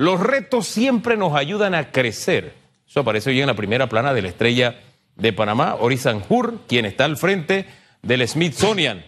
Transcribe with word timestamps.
Los 0.00 0.18
retos 0.18 0.66
siempre 0.66 1.18
nos 1.18 1.34
ayudan 1.34 1.74
a 1.74 1.92
crecer. 1.92 2.54
Eso 2.88 3.00
aparece 3.00 3.28
hoy 3.28 3.42
en 3.42 3.48
la 3.48 3.54
primera 3.54 3.86
plana 3.86 4.14
de 4.14 4.22
la 4.22 4.28
estrella 4.28 4.80
de 5.14 5.34
Panamá, 5.34 5.76
Ori 5.78 5.98
Sanjur, 5.98 6.60
quien 6.66 6.86
está 6.86 7.04
al 7.04 7.18
frente 7.18 7.66
del 8.00 8.26
Smithsonian. 8.26 9.04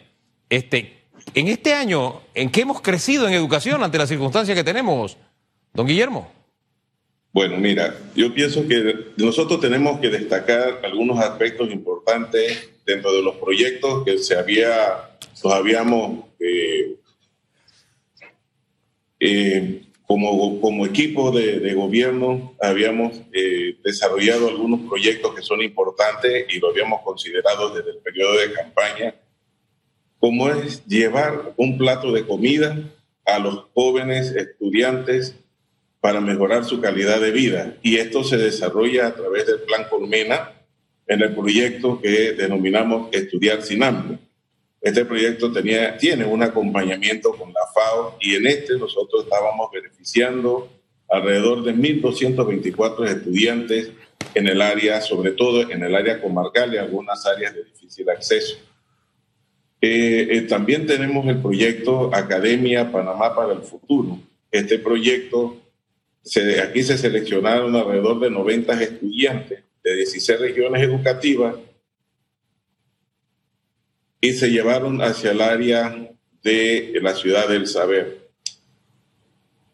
Este, 0.50 1.04
en 1.32 1.48
este 1.48 1.72
año, 1.72 2.20
¿en 2.34 2.50
qué 2.50 2.60
hemos 2.60 2.82
crecido 2.82 3.26
en 3.26 3.32
educación 3.32 3.82
ante 3.82 3.96
las 3.96 4.10
circunstancias 4.10 4.54
que 4.54 4.64
tenemos, 4.64 5.16
don 5.72 5.86
Guillermo? 5.86 6.30
Bueno, 7.32 7.56
mira, 7.56 7.96
yo 8.14 8.34
pienso 8.34 8.68
que 8.68 9.14
nosotros 9.16 9.60
tenemos 9.60 9.98
que 9.98 10.10
destacar 10.10 10.82
algunos 10.84 11.18
aspectos 11.20 11.70
importantes 11.70 12.68
dentro 12.84 13.14
de 13.14 13.22
los 13.22 13.36
proyectos 13.36 14.04
que 14.04 14.18
se 14.18 14.36
había, 14.36 15.08
habíamos 15.42 16.26
eh, 16.38 16.96
eh, 19.20 19.82
como, 20.06 20.60
como 20.60 20.84
equipo 20.86 21.30
de, 21.30 21.74
gobierno 21.74 22.54
habíamos 22.60 23.20
eh, 23.32 23.76
desarrollado 23.82 24.48
algunos 24.48 24.80
proyectos 24.88 25.34
que 25.34 25.42
son 25.42 25.62
importantes 25.62 26.46
y 26.48 26.58
lo 26.58 26.68
habíamos 26.68 27.00
considerado 27.02 27.70
desde 27.70 27.90
el 27.90 27.98
periodo 27.98 28.38
de 28.38 28.52
campaña, 28.52 29.14
como 30.18 30.48
es 30.48 30.84
llevar 30.86 31.54
un 31.56 31.78
plato 31.78 32.12
de 32.12 32.26
comida 32.26 32.76
a 33.24 33.38
los 33.38 33.66
jóvenes 33.74 34.32
estudiantes 34.32 35.36
para 36.00 36.20
mejorar 36.20 36.64
su 36.64 36.80
calidad 36.80 37.20
de 37.20 37.30
vida. 37.30 37.76
Y 37.82 37.96
esto 37.96 38.24
se 38.24 38.36
desarrolla 38.36 39.06
a 39.06 39.14
través 39.14 39.46
del 39.46 39.60
Plan 39.60 39.86
Colmena 39.88 40.52
en 41.06 41.22
el 41.22 41.34
proyecto 41.34 42.00
que 42.00 42.32
denominamos 42.32 43.08
Estudiar 43.12 43.62
sin 43.62 43.82
hambre. 43.82 44.18
Este 44.82 45.04
proyecto 45.04 45.52
tenía, 45.52 45.96
tiene 45.96 46.24
un 46.24 46.42
acompañamiento 46.42 47.30
con 47.36 47.52
la 47.52 47.60
FAO 47.72 48.16
y 48.20 48.34
en 48.34 48.48
este 48.48 48.76
nosotros 48.76 49.22
estábamos 49.22 49.70
beneficiando 49.72 50.68
alrededor 51.08 51.62
de 51.62 51.72
1.224 51.72 53.06
estudiantes 53.06 53.92
en 54.34 54.48
el 54.48 54.60
área, 54.60 55.00
sobre 55.00 55.30
todo 55.30 55.70
en 55.70 55.84
el 55.84 55.94
área 55.94 56.20
comarcal 56.20 56.74
y 56.74 56.78
algunas 56.78 57.24
áreas 57.26 57.54
de 57.54 57.62
difícil 57.62 58.10
acceso. 58.10 58.56
Eh, 59.80 60.26
eh, 60.30 60.40
también 60.42 60.84
tenemos 60.84 61.28
el 61.28 61.40
proyecto 61.40 62.10
Academia 62.12 62.90
Panamá 62.90 63.36
para 63.36 63.52
el 63.52 63.62
Futuro. 63.62 64.18
Este 64.50 64.80
proyecto, 64.80 65.58
se, 66.22 66.60
aquí 66.60 66.82
se 66.82 66.98
seleccionaron 66.98 67.76
alrededor 67.76 68.18
de 68.18 68.30
90 68.30 68.82
estudiantes 68.82 69.62
de 69.84 69.96
16 69.96 70.40
regiones 70.40 70.82
educativas 70.82 71.54
y 74.22 74.32
se 74.34 74.50
llevaron 74.50 75.02
hacia 75.02 75.32
el 75.32 75.40
área 75.40 76.08
de 76.44 76.98
la 77.02 77.14
ciudad 77.14 77.48
del 77.48 77.66
saber. 77.66 78.30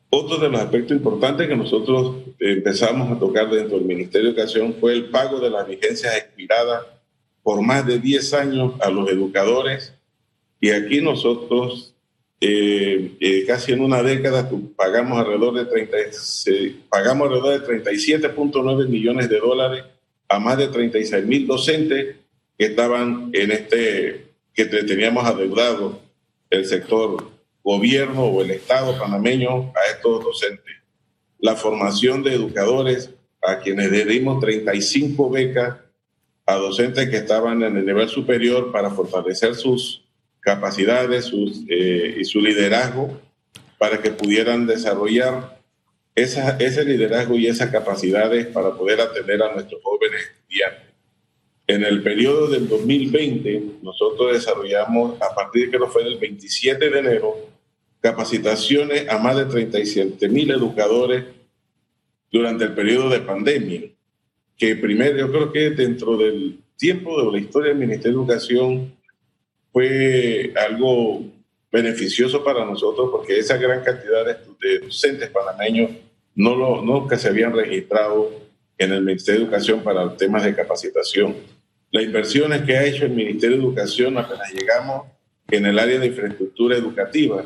Otro 0.08 0.38
de 0.38 0.48
los 0.48 0.58
aspectos 0.58 0.96
importantes 0.96 1.46
que 1.46 1.54
nosotros 1.54 2.16
empezamos 2.40 3.14
a 3.14 3.20
tocar 3.20 3.50
dentro 3.50 3.76
del 3.76 3.86
Ministerio 3.86 4.32
de 4.32 4.40
Educación 4.40 4.74
fue 4.80 4.94
el 4.94 5.10
pago 5.10 5.38
de 5.38 5.50
las 5.50 5.68
vigencias 5.68 6.16
expiradas 6.16 6.86
por 7.42 7.60
más 7.60 7.86
de 7.86 7.98
10 7.98 8.34
años 8.34 8.72
a 8.80 8.90
los 8.90 9.10
educadores. 9.10 9.92
Y 10.60 10.70
aquí 10.70 11.02
nosotros, 11.02 11.94
eh, 12.40 13.12
eh, 13.20 13.44
casi 13.46 13.72
en 13.72 13.82
una 13.82 14.02
década, 14.02 14.50
pagamos 14.76 15.18
alrededor 15.18 15.56
de, 15.56 15.66
30, 15.66 15.96
pagamos 16.88 17.28
alrededor 17.28 17.66
de 17.66 17.82
37.9 17.82 18.88
millones 18.88 19.28
de 19.28 19.38
dólares 19.40 19.84
a 20.26 20.38
más 20.38 20.56
de 20.56 20.68
36 20.68 21.26
mil 21.26 21.46
docentes 21.46 22.16
que 22.58 22.64
estaban 22.64 23.28
en 23.34 23.50
este 23.50 24.27
que 24.58 24.64
teníamos 24.64 25.24
adeudado 25.24 26.00
el 26.50 26.66
sector 26.66 27.30
gobierno 27.62 28.24
o 28.24 28.42
el 28.42 28.50
Estado 28.50 28.98
panameño 28.98 29.72
a 29.72 29.92
estos 29.94 30.24
docentes. 30.24 30.74
La 31.38 31.54
formación 31.54 32.24
de 32.24 32.34
educadores 32.34 33.10
a 33.40 33.60
quienes 33.60 33.92
le 33.92 34.04
dimos 34.04 34.40
35 34.40 35.30
becas 35.30 35.76
a 36.44 36.54
docentes 36.56 37.08
que 37.08 37.18
estaban 37.18 37.62
en 37.62 37.76
el 37.76 37.86
nivel 37.86 38.08
superior 38.08 38.72
para 38.72 38.90
fortalecer 38.90 39.54
sus 39.54 40.04
capacidades 40.40 41.26
sus, 41.26 41.60
eh, 41.68 42.16
y 42.18 42.24
su 42.24 42.40
liderazgo 42.40 43.16
para 43.78 44.02
que 44.02 44.10
pudieran 44.10 44.66
desarrollar 44.66 45.56
esa, 46.16 46.56
ese 46.56 46.84
liderazgo 46.84 47.36
y 47.36 47.46
esas 47.46 47.70
capacidades 47.70 48.48
para 48.48 48.72
poder 48.72 49.02
atender 49.02 49.40
a 49.40 49.52
nuestros 49.54 49.80
jóvenes 49.84 50.20
estudiantes. 50.32 50.87
En 51.68 51.84
el 51.84 52.02
periodo 52.02 52.48
del 52.48 52.66
2020, 52.66 53.62
nosotros 53.82 54.32
desarrollamos, 54.32 55.20
a 55.20 55.34
partir 55.34 55.66
de 55.66 55.72
que 55.72 55.78
no 55.78 55.86
fue 55.86 56.02
del 56.02 56.16
27 56.16 56.88
de 56.88 56.98
enero, 56.98 57.36
capacitaciones 58.00 59.06
a 59.06 59.18
más 59.18 59.36
de 59.36 59.44
37 59.44 60.30
mil 60.30 60.50
educadores 60.50 61.24
durante 62.32 62.64
el 62.64 62.72
periodo 62.72 63.10
de 63.10 63.20
pandemia. 63.20 63.82
Que 64.56 64.76
primero, 64.76 65.18
yo 65.18 65.30
creo 65.30 65.52
que 65.52 65.70
dentro 65.70 66.16
del 66.16 66.58
tiempo 66.78 67.22
de 67.22 67.32
la 67.32 67.38
historia 67.38 67.68
del 67.68 67.78
Ministerio 67.78 68.16
de 68.16 68.24
Educación 68.24 68.94
fue 69.70 70.54
algo 70.56 71.22
beneficioso 71.70 72.42
para 72.42 72.64
nosotros 72.64 73.10
porque 73.12 73.38
esa 73.38 73.58
gran 73.58 73.84
cantidad 73.84 74.24
de, 74.24 74.78
docentes 74.78 75.28
panameños 75.28 75.90
no 76.34 76.56
lo, 76.56 76.80
nunca 76.80 77.18
se 77.18 77.28
habían 77.28 77.52
registrado 77.52 78.32
en 78.78 78.92
el 78.92 79.02
Ministerio 79.02 79.40
de 79.40 79.44
Educación 79.44 79.82
para 79.82 80.16
temas 80.16 80.44
de 80.44 80.54
capacitación 80.54 81.57
las 81.90 82.04
inversiones 82.04 82.62
que 82.62 82.76
ha 82.76 82.84
hecho 82.84 83.06
el 83.06 83.12
Ministerio 83.12 83.56
de 83.56 83.62
Educación 83.62 84.18
apenas 84.18 84.52
llegamos 84.52 85.06
en 85.50 85.64
el 85.64 85.78
área 85.78 85.98
de 85.98 86.06
infraestructura 86.06 86.76
educativa. 86.76 87.44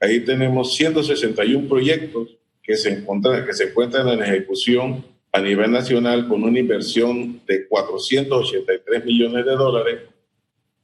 Ahí 0.00 0.20
tenemos 0.20 0.74
161 0.74 1.68
proyectos 1.68 2.36
que 2.62 2.76
se, 2.76 2.90
encuentran, 2.90 3.44
que 3.44 3.52
se 3.52 3.64
encuentran 3.64 4.08
en 4.08 4.22
ejecución 4.22 5.04
a 5.30 5.40
nivel 5.40 5.70
nacional 5.70 6.26
con 6.26 6.42
una 6.42 6.58
inversión 6.58 7.42
de 7.46 7.68
483 7.68 9.04
millones 9.04 9.44
de 9.44 9.52
dólares. 9.52 10.00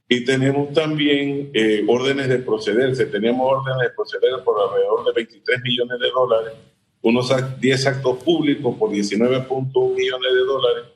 Y 0.07 0.25
tenemos 0.27 0.75
también 0.75 1.51
eh, 1.55 1.85
órdenes 1.89 2.29
de 2.29 2.39
procederse. 2.39 3.07
Teníamos 3.07 3.51
órdenes 3.51 3.89
de 3.89 3.95
proceder 3.95 4.45
por 4.45 4.61
alrededor 4.61 5.07
de 5.07 5.13
23 5.15 5.63
millones 5.63 5.99
de 5.99 6.11
dólares, 6.11 6.53
unos 7.01 7.33
10 7.59 7.87
actos 7.87 8.23
públicos 8.23 8.77
por 8.79 8.91
19.1 8.91 9.97
millones 9.97 10.35
de 10.35 10.41
dólares 10.41 10.92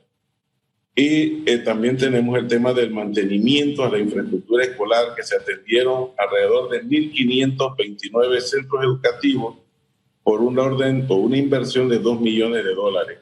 y 0.99 1.43
eh, 1.45 1.59
también 1.59 1.99
tenemos 1.99 2.39
el 2.39 2.49
tema 2.49 2.73
del 2.73 2.91
mantenimiento 2.91 3.85
a 3.85 3.91
la 3.91 3.99
infraestructura 3.99 4.65
escolar, 4.65 5.15
que 5.15 5.23
se 5.23 5.37
atendieron 5.37 6.13
alrededor 6.17 6.71
de 6.71 6.85
1.529 6.85 8.41
centros 8.41 8.83
educativos 8.83 9.59
por 10.23 10.41
una 10.41 10.63
orden 10.63 11.05
o 11.11 11.17
una 11.17 11.37
inversión 11.37 11.91
de 11.91 11.99
2 11.99 12.23
millones 12.23 12.65
de 12.65 12.75
dólares. 12.75 13.19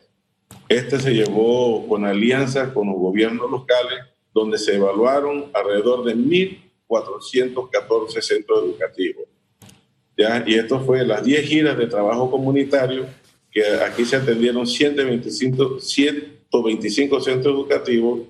Este 0.69 1.01
se 1.01 1.15
llevó 1.15 1.89
con 1.89 2.05
alianzas 2.05 2.73
con 2.73 2.87
los 2.87 2.97
gobiernos 2.97 3.51
locales, 3.51 4.05
donde 4.33 4.56
se 4.56 4.77
evaluaron 4.77 5.47
alrededor 5.53 6.05
de 6.05 6.15
1.414 6.15 8.21
centros 8.21 8.67
educativos. 8.67 9.25
¿Ya? 10.17 10.45
Y 10.47 10.55
esto 10.55 10.79
fue 10.79 11.05
las 11.05 11.25
10 11.25 11.45
giras 11.45 11.77
de 11.77 11.89
trabajo 11.89 12.31
comunitario, 12.31 13.06
que 13.54 13.65
aquí 13.87 14.04
se 14.04 14.16
atendieron 14.16 14.66
125, 14.66 15.81
100 15.81 16.34
25 16.62 17.20
centros 17.20 17.54
educativos 17.54 18.20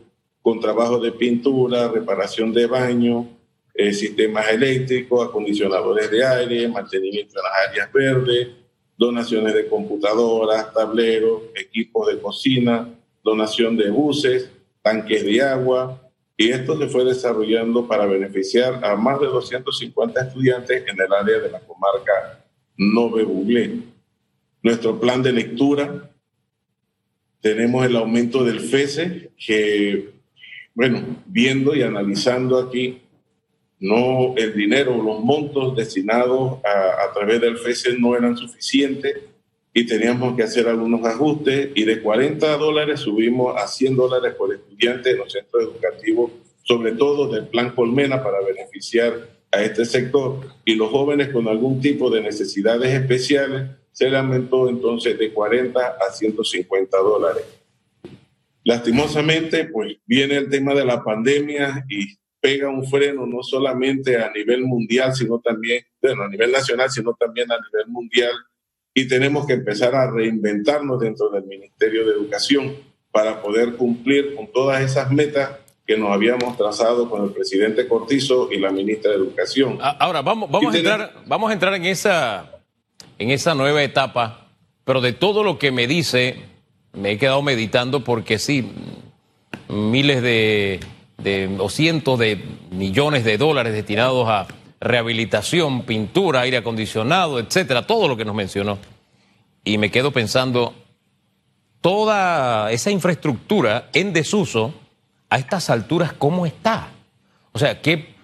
con 0.40 0.60
trabajo 0.60 0.98
de 0.98 1.12
pintura, 1.12 1.88
reparación 1.88 2.52
de 2.52 2.66
baños, 2.66 3.26
eh, 3.74 3.92
sistemas 3.92 4.48
eléctricos, 4.50 5.26
acondicionadores 5.26 6.10
de 6.10 6.24
aire, 6.24 6.68
mantenimiento 6.68 7.38
en 7.38 7.42
las 7.42 7.68
áreas 7.68 7.92
verdes, 7.92 8.48
donaciones 8.96 9.54
de 9.54 9.66
computadoras, 9.66 10.72
tableros, 10.72 11.42
equipos 11.54 12.06
de 12.06 12.20
cocina, 12.20 12.88
donación 13.22 13.76
de 13.76 13.90
buses, 13.90 14.50
tanques 14.82 15.24
de 15.24 15.42
agua, 15.42 16.00
y 16.36 16.50
esto 16.50 16.78
se 16.78 16.88
fue 16.88 17.04
desarrollando 17.04 17.86
para 17.86 18.06
beneficiar 18.06 18.84
a 18.84 18.96
más 18.96 19.20
de 19.20 19.26
250 19.26 20.20
estudiantes 20.20 20.84
en 20.86 21.00
el 21.00 21.12
área 21.12 21.38
de 21.38 21.50
la 21.50 21.60
comarca 21.60 22.44
Nove 22.76 23.24
Buglé. 23.24 23.93
Nuestro 24.64 24.98
plan 24.98 25.22
de 25.22 25.30
lectura. 25.30 26.10
Tenemos 27.42 27.84
el 27.84 27.96
aumento 27.96 28.42
del 28.42 28.60
FESE, 28.60 29.30
que, 29.36 30.14
bueno, 30.74 31.04
viendo 31.26 31.76
y 31.76 31.82
analizando 31.82 32.58
aquí, 32.58 33.02
no 33.80 34.34
el 34.38 34.54
dinero, 34.54 35.02
los 35.02 35.22
montos 35.22 35.76
destinados 35.76 36.60
a, 36.64 37.04
a 37.04 37.12
través 37.12 37.42
del 37.42 37.58
FESE 37.58 37.98
no 37.98 38.16
eran 38.16 38.38
suficientes 38.38 39.14
y 39.74 39.84
teníamos 39.84 40.34
que 40.34 40.44
hacer 40.44 40.66
algunos 40.66 41.04
ajustes 41.04 41.68
y 41.74 41.84
de 41.84 42.00
40 42.00 42.56
dólares 42.56 43.00
subimos 43.00 43.54
a 43.60 43.66
100 43.66 43.96
dólares 43.96 44.32
por 44.32 44.54
estudiante 44.54 45.10
en 45.10 45.18
los 45.18 45.30
centros 45.30 45.62
educativos, 45.62 46.30
sobre 46.62 46.92
todo 46.92 47.28
del 47.28 47.48
plan 47.48 47.72
Colmena 47.72 48.22
para 48.22 48.40
beneficiar 48.40 49.28
a 49.52 49.62
este 49.62 49.84
sector. 49.84 50.40
Y 50.64 50.76
los 50.76 50.88
jóvenes 50.88 51.28
con 51.28 51.48
algún 51.48 51.82
tipo 51.82 52.08
de 52.08 52.22
necesidades 52.22 52.94
especiales 52.94 53.83
se 53.94 54.14
aumentó 54.14 54.68
entonces 54.68 55.18
de 55.18 55.32
40 55.32 55.80
a 55.80 56.12
150 56.12 56.98
dólares. 56.98 57.44
Lastimosamente, 58.64 59.66
pues 59.66 59.96
viene 60.04 60.36
el 60.36 60.50
tema 60.50 60.74
de 60.74 60.84
la 60.84 61.02
pandemia 61.02 61.86
y 61.88 62.16
pega 62.40 62.68
un 62.68 62.84
freno 62.86 63.24
no 63.24 63.42
solamente 63.42 64.18
a 64.18 64.30
nivel 64.30 64.64
mundial, 64.64 65.14
sino 65.14 65.38
también, 65.38 65.82
bueno, 66.02 66.24
a 66.24 66.28
nivel 66.28 66.52
nacional, 66.52 66.90
sino 66.90 67.14
también 67.14 67.50
a 67.50 67.56
nivel 67.56 67.86
mundial 67.88 68.32
y 68.94 69.08
tenemos 69.08 69.46
que 69.46 69.54
empezar 69.54 69.94
a 69.94 70.10
reinventarnos 70.10 71.00
dentro 71.00 71.28
del 71.30 71.44
Ministerio 71.44 72.06
de 72.06 72.12
Educación 72.12 72.76
para 73.10 73.42
poder 73.42 73.74
cumplir 73.74 74.34
con 74.36 74.50
todas 74.52 74.82
esas 74.82 75.10
metas 75.10 75.50
que 75.86 75.98
nos 75.98 76.10
habíamos 76.10 76.56
trazado 76.56 77.10
con 77.10 77.24
el 77.24 77.30
presidente 77.30 77.86
Cortizo 77.86 78.50
y 78.50 78.58
la 78.58 78.70
ministra 78.70 79.10
de 79.10 79.18
Educación. 79.18 79.78
Ahora, 79.80 80.22
vamos, 80.22 80.50
vamos, 80.50 80.74
a, 80.74 80.78
entrar, 80.78 81.12
vamos 81.26 81.50
a 81.50 81.52
entrar 81.52 81.74
en 81.74 81.84
esa, 81.84 82.53
en 83.18 83.30
esa 83.30 83.54
nueva 83.54 83.82
etapa, 83.82 84.48
pero 84.84 85.00
de 85.00 85.12
todo 85.12 85.42
lo 85.42 85.58
que 85.58 85.72
me 85.72 85.86
dice, 85.86 86.36
me 86.92 87.12
he 87.12 87.18
quedado 87.18 87.42
meditando 87.42 88.04
porque 88.04 88.38
sí, 88.38 88.70
miles 89.68 90.22
de, 90.22 90.80
o 91.58 91.68
cientos 91.68 92.18
de 92.18 92.42
millones 92.70 93.24
de 93.24 93.38
dólares 93.38 93.72
destinados 93.72 94.28
a 94.28 94.46
rehabilitación, 94.80 95.82
pintura, 95.82 96.42
aire 96.42 96.58
acondicionado, 96.58 97.38
etcétera, 97.38 97.86
todo 97.86 98.08
lo 98.08 98.16
que 98.16 98.24
nos 98.24 98.34
mencionó. 98.34 98.78
Y 99.64 99.78
me 99.78 99.90
quedo 99.90 100.12
pensando, 100.12 100.74
toda 101.80 102.70
esa 102.70 102.90
infraestructura 102.90 103.88
en 103.92 104.12
desuso, 104.12 104.74
a 105.30 105.38
estas 105.38 105.70
alturas, 105.70 106.12
¿cómo 106.12 106.46
está? 106.46 106.90
O 107.52 107.58
sea, 107.58 107.80
¿qué, 107.80 108.14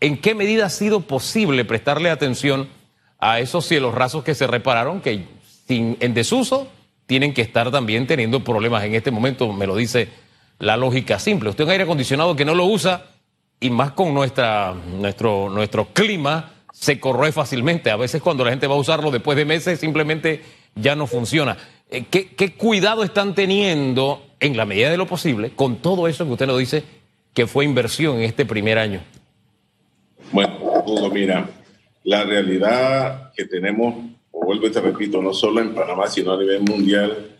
¿en 0.00 0.18
qué 0.18 0.34
medida 0.34 0.66
ha 0.66 0.70
sido 0.70 1.00
posible 1.00 1.64
prestarle 1.64 2.10
atención 2.10 2.68
a 3.20 3.40
esos 3.40 3.66
cielos 3.66 3.94
rasos 3.94 4.24
que 4.24 4.34
se 4.34 4.46
repararon, 4.46 5.00
que 5.00 5.24
en 5.68 6.14
desuso 6.14 6.68
tienen 7.06 7.34
que 7.34 7.42
estar 7.42 7.70
también 7.70 8.06
teniendo 8.06 8.42
problemas 8.42 8.84
en 8.84 8.94
este 8.94 9.10
momento? 9.10 9.52
Me 9.52 9.66
lo 9.66 9.76
dice 9.76 10.08
la 10.58 10.76
lógica 10.76 11.18
simple. 11.18 11.50
Usted 11.50 11.64
un 11.64 11.70
aire 11.70 11.84
acondicionado 11.84 12.36
que 12.36 12.44
no 12.44 12.54
lo 12.54 12.64
usa, 12.66 13.04
y 13.60 13.68
más 13.68 13.92
con 13.92 14.14
nuestro, 14.14 15.50
nuestro 15.50 15.88
clima, 15.92 16.52
se 16.72 16.98
corroe 16.98 17.30
fácilmente. 17.30 17.90
A 17.90 17.96
veces 17.96 18.22
cuando 18.22 18.44
la 18.44 18.50
gente 18.50 18.66
va 18.66 18.74
a 18.74 18.78
usarlo 18.78 19.10
después 19.10 19.36
de 19.36 19.44
meses 19.44 19.78
simplemente 19.78 20.42
ya 20.74 20.96
no 20.96 21.06
funciona. 21.06 21.56
Eh, 21.90 22.06
¿Qué, 22.10 22.28
qué 22.28 22.54
cuidado 22.54 23.04
están 23.04 23.34
teniendo 23.34 24.24
en 24.40 24.56
la 24.56 24.64
medida 24.64 24.90
de 24.90 24.96
lo 24.96 25.06
posible 25.06 25.50
con 25.50 25.76
todo 25.76 26.08
eso 26.08 26.24
que 26.24 26.32
usted 26.32 26.46
nos 26.46 26.58
dice 26.58 26.84
que 27.34 27.46
fue 27.46 27.64
inversión 27.64 28.16
en 28.16 28.22
este 28.22 28.46
primer 28.46 28.78
año? 28.78 29.02
Bueno, 30.32 30.56
Hugo, 30.86 31.10
mira, 31.10 31.48
la 32.04 32.24
realidad 32.24 33.32
que 33.34 33.44
tenemos, 33.44 33.94
o 34.30 34.44
vuelvo 34.44 34.66
y 34.66 34.70
te 34.70 34.80
repito, 34.80 35.20
no 35.22 35.32
solo 35.34 35.60
en 35.60 35.74
Panamá, 35.74 36.08
sino 36.08 36.32
a 36.32 36.38
nivel 36.38 36.60
mundial, 36.60 37.36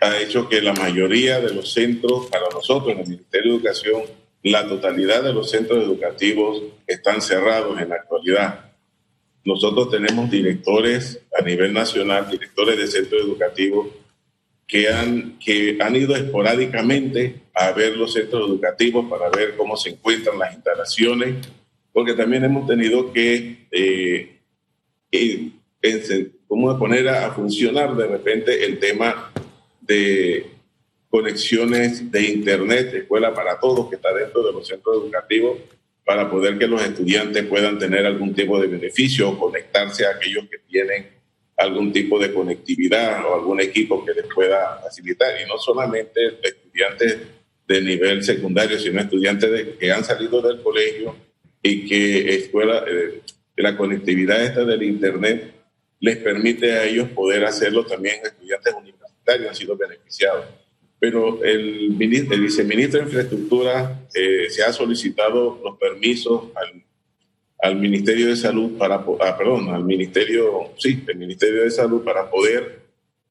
ha 0.00 0.18
hecho 0.18 0.48
que 0.48 0.60
la 0.60 0.72
mayoría 0.72 1.40
de 1.40 1.54
los 1.54 1.72
centros, 1.72 2.26
para 2.26 2.48
nosotros 2.52 2.92
en 2.92 3.00
el 3.00 3.08
Ministerio 3.08 3.52
de 3.52 3.56
Educación, 3.58 4.02
la 4.42 4.66
totalidad 4.66 5.22
de 5.22 5.32
los 5.32 5.50
centros 5.50 5.84
educativos 5.84 6.62
están 6.86 7.22
cerrados 7.22 7.80
en 7.80 7.90
la 7.90 7.96
actualidad. 7.96 8.72
Nosotros 9.44 9.90
tenemos 9.90 10.30
directores 10.30 11.20
a 11.38 11.42
nivel 11.42 11.72
nacional, 11.72 12.28
directores 12.28 12.76
de 12.76 12.86
centros 12.88 13.22
educativos 13.22 13.88
que 14.66 14.88
han, 14.88 15.38
que 15.38 15.78
han 15.80 15.94
ido 15.94 16.16
esporádicamente 16.16 17.42
a 17.54 17.72
ver 17.72 17.96
los 17.96 18.12
centros 18.12 18.48
educativos 18.48 19.06
para 19.08 19.28
ver 19.30 19.56
cómo 19.56 19.76
se 19.76 19.90
encuentran 19.90 20.38
las 20.38 20.54
instalaciones, 20.54 21.36
porque 21.92 22.14
también 22.14 22.44
hemos 22.44 22.66
tenido 22.66 23.12
que 23.12 23.66
eh, 23.70 24.38
cómo 26.46 26.78
poner 26.78 27.08
a 27.08 27.32
funcionar 27.32 27.96
de 27.96 28.06
repente 28.06 28.64
el 28.64 28.78
tema 28.78 29.32
de 29.80 30.46
conexiones 31.08 32.10
de 32.10 32.22
Internet, 32.22 32.94
escuela 32.94 33.34
para 33.34 33.60
todos, 33.60 33.90
que 33.90 33.96
está 33.96 34.14
dentro 34.14 34.42
de 34.42 34.52
los 34.52 34.66
centros 34.66 35.02
educativos, 35.02 35.58
para 36.04 36.30
poder 36.30 36.58
que 36.58 36.66
los 36.66 36.82
estudiantes 36.82 37.44
puedan 37.46 37.78
tener 37.78 38.06
algún 38.06 38.34
tipo 38.34 38.58
de 38.60 38.66
beneficio 38.66 39.28
o 39.28 39.38
conectarse 39.38 40.06
a 40.06 40.10
aquellos 40.10 40.48
que 40.48 40.58
tienen 40.66 41.06
algún 41.56 41.92
tipo 41.92 42.18
de 42.18 42.32
conectividad 42.32 43.24
o 43.26 43.34
algún 43.34 43.60
equipo 43.60 44.04
que 44.04 44.14
les 44.14 44.26
pueda 44.26 44.80
facilitar. 44.82 45.40
Y 45.40 45.48
no 45.48 45.58
solamente 45.58 46.20
estudiantes 46.42 47.18
de 47.68 47.80
nivel 47.82 48.22
secundario, 48.22 48.78
sino 48.78 49.00
estudiantes 49.00 49.76
que 49.78 49.92
han 49.92 50.04
salido 50.04 50.40
del 50.40 50.62
colegio 50.62 51.14
y 51.62 51.86
que 51.86 52.34
escuela, 52.34 52.84
eh, 52.88 53.22
la 53.56 53.76
conectividad 53.76 54.42
esta 54.42 54.64
del 54.64 54.82
Internet 54.82 55.54
les 56.00 56.16
permite 56.16 56.72
a 56.72 56.84
ellos 56.84 57.08
poder 57.10 57.44
hacerlo 57.44 57.86
también 57.86 58.16
estudiantes 58.24 58.74
universitarios, 58.74 59.48
han 59.48 59.54
sido 59.54 59.76
beneficiados 59.76 60.46
pero 61.02 61.42
el, 61.42 61.96
el 62.00 62.40
viceministro 62.40 63.00
de 63.00 63.06
Infraestructura 63.06 64.06
eh, 64.14 64.48
se 64.48 64.62
ha 64.62 64.72
solicitado 64.72 65.60
los 65.64 65.76
permisos 65.76 66.44
al, 66.54 66.80
al 67.58 67.74
Ministerio 67.74 68.28
de 68.28 68.36
Salud 68.36 68.78
para, 68.78 69.04
ah, 69.18 69.36
perdón, 69.36 69.70
al 69.70 69.84
Ministerio, 69.84 70.70
sí, 70.78 71.02
el 71.08 71.16
Ministerio 71.16 71.64
de 71.64 71.72
Salud 71.72 72.04
para 72.04 72.30
poder 72.30 72.82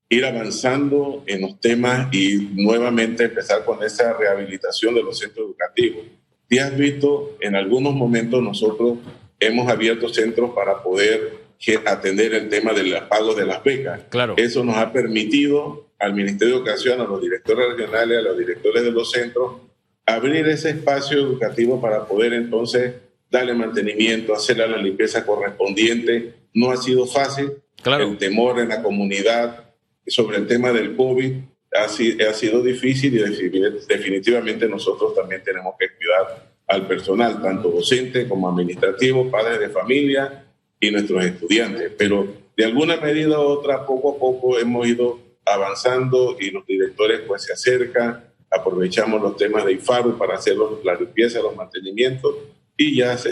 ir 0.09 0.25
avanzando 0.25 1.23
en 1.25 1.43
los 1.43 1.61
temas 1.61 2.13
y 2.13 2.49
nuevamente 2.55 3.23
empezar 3.23 3.63
con 3.63 3.81
esa 3.81 4.11
rehabilitación 4.17 4.93
de 4.93 5.03
los 5.03 5.17
centros 5.17 5.45
educativos. 5.45 6.03
Si 6.51 6.59
has 6.59 6.75
visto, 6.77 7.37
en 7.39 7.55
algunos 7.55 7.93
momentos 7.93 8.43
nosotros 8.43 8.97
hemos 9.39 9.69
abierto 9.69 10.09
centros 10.09 10.51
para 10.53 10.83
poder 10.83 11.39
atender 11.85 12.33
el 12.33 12.49
tema 12.49 12.73
del 12.73 12.93
pago 13.07 13.33
de 13.33 13.45
las 13.45 13.63
becas. 13.63 14.01
Claro. 14.09 14.33
Eso 14.35 14.61
nos 14.61 14.75
ha 14.75 14.91
permitido 14.91 15.87
al 15.97 16.13
Ministerio 16.13 16.55
de 16.55 16.59
Educación, 16.59 16.99
a 16.99 17.05
los 17.05 17.21
directores 17.21 17.69
regionales, 17.69 18.17
a 18.17 18.21
los 18.21 18.37
directores 18.37 18.83
de 18.83 18.91
los 18.91 19.11
centros, 19.11 19.61
abrir 20.05 20.45
ese 20.49 20.71
espacio 20.71 21.19
educativo 21.19 21.79
para 21.79 22.05
poder 22.05 22.33
entonces 22.33 22.95
darle 23.29 23.53
mantenimiento, 23.53 24.35
hacerle 24.35 24.67
la 24.67 24.75
limpieza 24.75 25.25
correspondiente. 25.25 26.33
No 26.53 26.71
ha 26.71 26.75
sido 26.75 27.05
fácil. 27.05 27.53
Claro. 27.81 28.09
El 28.09 28.17
temor 28.17 28.59
en 28.59 28.67
la 28.67 28.83
comunidad 28.83 29.69
sobre 30.05 30.35
el 30.35 30.47
tema 30.47 30.73
del 30.73 30.97
COVID 30.97 31.31
ha, 31.73 31.85
ha 31.85 32.33
sido 32.33 32.61
difícil 32.61 33.15
y 33.15 33.61
definitivamente 33.87 34.67
nosotros 34.67 35.15
también 35.15 35.43
tenemos 35.43 35.75
que 35.79 35.87
cuidar 35.95 36.51
al 36.67 36.87
personal, 36.87 37.41
tanto 37.41 37.69
docente 37.69 38.27
como 38.27 38.49
administrativo, 38.49 39.29
padres 39.29 39.59
de 39.59 39.69
familia 39.69 40.45
y 40.79 40.91
nuestros 40.91 41.23
estudiantes. 41.25 41.91
Pero 41.97 42.27
de 42.55 42.65
alguna 42.65 42.97
medida 42.97 43.39
u 43.39 43.43
otra, 43.43 43.85
poco 43.85 44.15
a 44.15 44.19
poco 44.19 44.57
hemos 44.57 44.87
ido 44.87 45.19
avanzando 45.45 46.37
y 46.39 46.51
los 46.51 46.65
directores 46.65 47.21
pues 47.27 47.43
se 47.43 47.53
acercan, 47.53 48.23
aprovechamos 48.49 49.21
los 49.21 49.37
temas 49.37 49.65
de 49.65 49.73
IFARU 49.73 50.17
para 50.17 50.35
hacer 50.35 50.55
la 50.83 50.95
limpieza, 50.95 51.41
los 51.41 51.55
mantenimientos 51.55 52.35
y 52.77 52.97
ya 52.97 53.17
se, 53.17 53.31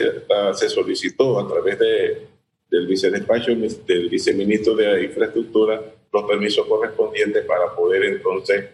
se 0.53 0.69
solicitó 0.69 1.39
a 1.39 1.47
través 1.47 1.79
de, 1.79 2.27
del 2.69 2.87
vicedespacho 2.87 3.51
del 3.53 4.09
viceministro 4.09 4.75
de 4.75 5.05
Infraestructura 5.05 5.81
los 6.11 6.23
permisos 6.23 6.65
correspondientes 6.67 7.45
para 7.45 7.73
poder 7.75 8.03
entonces 8.05 8.65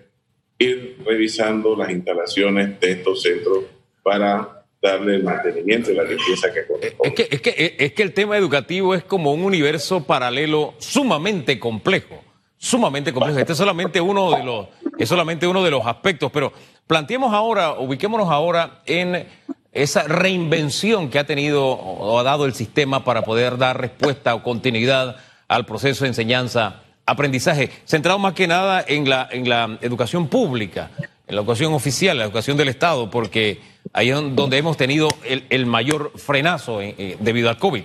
ir 0.58 0.98
revisando 1.06 1.76
las 1.76 1.90
instalaciones 1.90 2.80
de 2.80 2.92
estos 2.92 3.22
centros 3.22 3.66
para 4.02 4.66
darle 4.82 5.16
el 5.16 5.24
mantenimiento 5.24 5.92
y 5.92 5.96
la 5.96 6.04
limpieza 6.04 6.54
que 6.54 6.66
corresponde. 6.66 7.10
Es 7.10 7.14
que, 7.14 7.36
es, 7.36 7.42
que, 7.42 7.76
es 7.78 7.94
que 7.94 8.04
el 8.04 8.14
tema 8.14 8.38
educativo 8.38 8.94
es 8.96 9.04
como 9.04 9.34
un 9.34 9.44
universo 9.44 10.06
paralelo 10.06 10.76
sumamente 10.78 11.60
complejo 11.60 12.22
sumamente 12.66 13.14
complejo. 13.14 13.40
Este 13.40 13.52
es 13.52 13.58
solamente 13.58 14.02
uno 14.02 14.32
de 14.32 14.44
los, 14.44 14.68
es 14.98 15.08
solamente 15.08 15.46
uno 15.48 15.64
de 15.64 15.72
los 15.72 15.86
aspectos, 15.86 16.32
pero 16.32 16.52
planteemos 16.88 17.34
ahora, 17.34 17.74
ubiquémonos 17.74 18.30
ahora 18.30 18.82
en 18.86 19.28
esa 19.72 20.04
reinvención 20.04 21.10
que 21.10 21.20
ha 21.20 21.26
tenido 21.26 21.64
o 21.68 22.18
ha 22.18 22.24
dado 22.24 22.46
el 22.46 22.54
sistema 22.54 23.04
para 23.04 23.24
poder 23.24 23.58
dar 23.58 23.80
respuesta 23.80 24.34
o 24.34 24.42
continuidad 24.42 25.18
al 25.48 25.66
proceso 25.66 26.06
de 26.06 26.10
enseñanza, 26.10 26.82
aprendizaje, 27.06 27.70
centrado 27.86 28.20
más 28.20 28.34
que 28.34 28.48
nada 28.48 28.84
en 28.88 29.10
la, 29.10 29.28
en 29.32 29.48
la 29.48 29.78
educación 29.82 30.28
pública, 30.28 30.92
en 31.28 31.36
la 31.36 31.42
educación 31.42 31.74
oficial, 31.74 32.18
la 32.18 32.26
educación 32.26 32.58
del 32.58 32.70
Estado, 32.70 33.10
porque 33.10 33.60
ahí 33.94 34.10
es 34.10 34.18
donde 34.36 34.58
hemos 34.58 34.78
tenido 34.78 35.08
el, 35.24 35.66
mayor 35.66 36.12
frenazo 36.16 36.82
eh, 36.82 36.96
eh, 36.98 37.18
debido 37.20 37.50
al 37.50 37.58
COVID. 37.58 37.84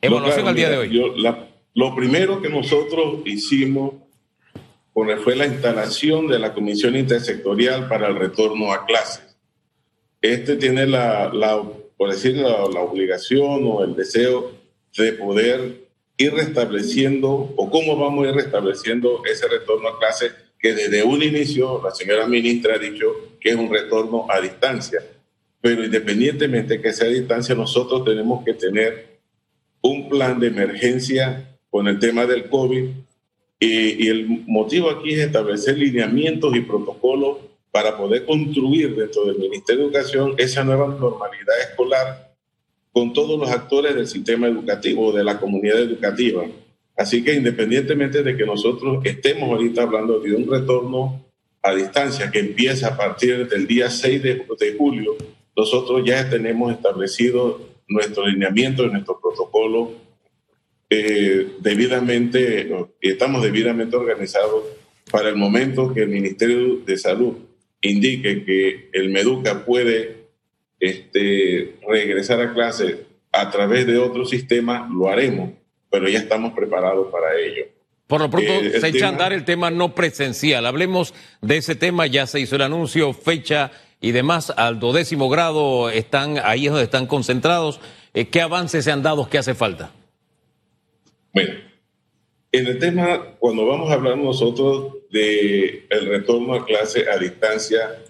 Evaluación 0.00 0.48
al 0.48 0.54
día 0.54 0.70
de 0.70 0.76
hoy. 0.76 1.02
Lo 1.74 1.94
primero 1.94 2.40
que 2.40 2.48
nosotros 2.48 3.20
hicimos 3.26 3.94
fue 5.22 5.36
la 5.36 5.46
instalación 5.46 6.26
de 6.26 6.38
la 6.38 6.54
Comisión 6.54 6.96
Intersectorial 6.96 7.86
para 7.86 8.08
el 8.08 8.16
Retorno 8.16 8.72
a 8.72 8.86
Clases. 8.86 9.36
Este 10.22 10.56
tiene 10.56 10.86
la, 10.86 11.30
por 11.98 12.10
decir, 12.10 12.36
la, 12.36 12.64
obligación 12.64 13.60
o 13.64 13.84
el 13.84 13.94
deseo 13.94 14.52
de 14.96 15.12
poder 15.12 15.85
ir 16.18 16.32
restableciendo 16.34 17.52
o 17.56 17.70
cómo 17.70 17.96
vamos 17.96 18.26
a 18.26 18.30
ir 18.30 18.34
restableciendo 18.34 19.22
ese 19.30 19.48
retorno 19.48 19.88
a 19.88 19.98
clases 19.98 20.32
que 20.58 20.74
desde 20.74 21.02
un 21.04 21.22
inicio 21.22 21.80
la 21.82 21.90
señora 21.90 22.26
ministra 22.26 22.74
ha 22.74 22.78
dicho 22.78 23.06
que 23.40 23.50
es 23.50 23.56
un 23.56 23.70
retorno 23.70 24.26
a 24.28 24.40
distancia. 24.40 25.00
Pero 25.60 25.84
independientemente 25.84 26.80
que 26.80 26.92
sea 26.92 27.08
a 27.08 27.10
distancia, 27.10 27.54
nosotros 27.54 28.04
tenemos 28.04 28.44
que 28.44 28.54
tener 28.54 29.18
un 29.82 30.08
plan 30.08 30.38
de 30.40 30.48
emergencia 30.48 31.58
con 31.70 31.88
el 31.88 31.98
tema 31.98 32.26
del 32.26 32.48
COVID. 32.48 32.84
Y, 33.58 34.08
el 34.08 34.26
motivo 34.46 34.90
aquí 34.90 35.14
es 35.14 35.20
establecer 35.20 35.78
lineamientos 35.78 36.54
y 36.54 36.60
protocolos 36.60 37.38
para 37.70 37.96
poder 37.96 38.24
construir 38.24 38.94
dentro 38.94 39.24
del 39.26 39.38
Ministerio 39.38 39.82
de 39.82 39.90
Educación 39.90 40.34
esa 40.38 40.64
nueva 40.64 40.88
normalidad 40.88 41.60
escolar 41.60 42.25
con 42.96 43.12
todos 43.12 43.38
los 43.38 43.50
actores 43.50 43.94
del 43.94 44.06
sistema 44.06 44.46
educativo, 44.46 45.12
de 45.12 45.22
la 45.22 45.38
comunidad 45.38 45.80
educativa. 45.80 46.46
Así 46.96 47.22
que 47.22 47.34
independientemente 47.34 48.22
de 48.22 48.34
que 48.34 48.46
nosotros 48.46 49.04
estemos 49.04 49.50
ahorita 49.50 49.82
hablando 49.82 50.18
de 50.18 50.34
un 50.34 50.50
retorno 50.50 51.22
a 51.62 51.74
distancia 51.74 52.30
que 52.30 52.38
empieza 52.38 52.88
a 52.88 52.96
partir 52.96 53.46
del 53.50 53.66
día 53.66 53.90
6 53.90 54.22
de, 54.22 54.46
julio, 54.78 55.14
nosotros 55.54 56.04
ya 56.06 56.30
tenemos 56.30 56.72
establecido 56.72 57.60
nuestro 57.86 58.26
lineamiento 58.26 58.86
nuestro 58.86 59.20
protocolo 59.20 59.92
eh, 60.88 61.48
debidamente, 61.60 62.66
estamos 63.02 63.42
debidamente 63.42 63.94
organizados 63.94 64.64
para 65.10 65.28
el 65.28 65.36
momento 65.36 65.92
que 65.92 66.00
el 66.00 66.08
Ministerio 66.08 66.76
de 66.76 66.96
Salud 66.96 67.34
indique 67.82 68.42
que 68.42 68.88
el 68.94 69.10
Meduca 69.10 69.66
puede 69.66 70.25
este, 70.80 71.76
regresar 71.88 72.40
a 72.40 72.52
clase 72.52 73.06
a 73.32 73.50
través 73.50 73.86
de 73.86 73.98
otro 73.98 74.24
sistema, 74.24 74.88
lo 74.92 75.08
haremos, 75.08 75.50
pero 75.90 76.08
ya 76.08 76.18
estamos 76.18 76.52
preparados 76.52 77.10
para 77.10 77.38
ello. 77.38 77.66
Por 78.06 78.20
lo 78.20 78.30
pronto 78.30 78.52
eh, 78.52 78.80
se 78.80 78.88
echa 78.88 79.06
a 79.06 79.08
andar 79.08 79.32
el 79.32 79.44
tema 79.44 79.70
no 79.70 79.94
presencial. 79.94 80.64
Hablemos 80.66 81.12
de 81.40 81.56
ese 81.56 81.74
tema, 81.74 82.06
ya 82.06 82.26
se 82.26 82.38
hizo 82.38 82.56
el 82.56 82.62
anuncio, 82.62 83.12
fecha 83.12 83.72
y 84.00 84.12
demás. 84.12 84.52
Al 84.56 84.78
dodécimo 84.78 85.28
grado 85.28 85.90
están 85.90 86.38
ahí 86.44 86.66
es 86.66 86.70
donde 86.70 86.84
están 86.84 87.06
concentrados. 87.06 87.80
Eh, 88.14 88.28
¿Qué 88.28 88.40
avances 88.40 88.84
se 88.84 88.92
han 88.92 89.02
dado? 89.02 89.28
¿Qué 89.28 89.38
hace 89.38 89.54
falta? 89.54 89.90
Bueno, 91.34 91.54
en 92.52 92.66
el 92.66 92.78
tema, 92.78 93.34
cuando 93.38 93.66
vamos 93.66 93.90
a 93.90 93.94
hablar 93.94 94.16
nosotros 94.16 94.94
de 95.10 95.86
el 95.90 96.06
retorno 96.06 96.54
a 96.54 96.64
clase 96.64 97.10
a 97.10 97.18
distancia, 97.18 98.02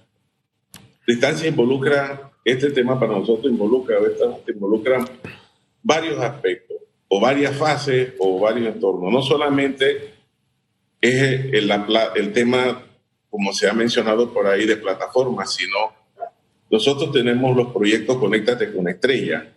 distancia 1.07 1.49
involucra, 1.49 2.31
este 2.47 2.71
tema 2.71 2.99
para 2.99 3.12
nosotros 3.12 3.53
involucra, 3.53 3.99
involucra 4.47 5.05
varios 5.83 6.19
aspectos, 6.19 6.76
o 7.09 7.21
varias 7.21 7.57
fases, 7.57 8.15
o 8.19 8.41
varios 8.41 8.75
entornos. 8.75 9.12
No 9.12 9.21
solamente 9.21 10.15
es 11.00 11.23
el, 11.53 11.71
el 12.15 12.33
tema, 12.33 12.87
como 13.29 13.53
se 13.53 13.69
ha 13.69 13.73
mencionado 13.73 14.33
por 14.33 14.47
ahí, 14.47 14.65
de 14.65 14.76
plataformas, 14.76 15.55
sino 15.55 15.93
nosotros 16.71 17.12
tenemos 17.12 17.57
los 17.57 17.73
proyectos 17.73 18.17
Conéctate 18.17 18.73
con 18.73 18.88
Estrella, 18.88 19.53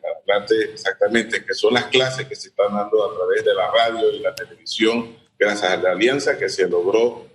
exactamente, 0.73 1.43
que 1.43 1.53
son 1.53 1.73
las 1.73 1.85
clases 1.85 2.27
que 2.27 2.35
se 2.35 2.49
están 2.49 2.73
dando 2.73 3.03
a 3.03 3.15
través 3.15 3.43
de 3.43 3.53
la 3.53 3.71
radio 3.71 4.11
y 4.11 4.19
la 4.19 4.33
televisión, 4.33 5.15
gracias 5.37 5.71
a 5.71 5.77
la 5.77 5.91
alianza 5.91 6.37
que 6.37 6.49
se 6.49 6.67
logró 6.67 7.27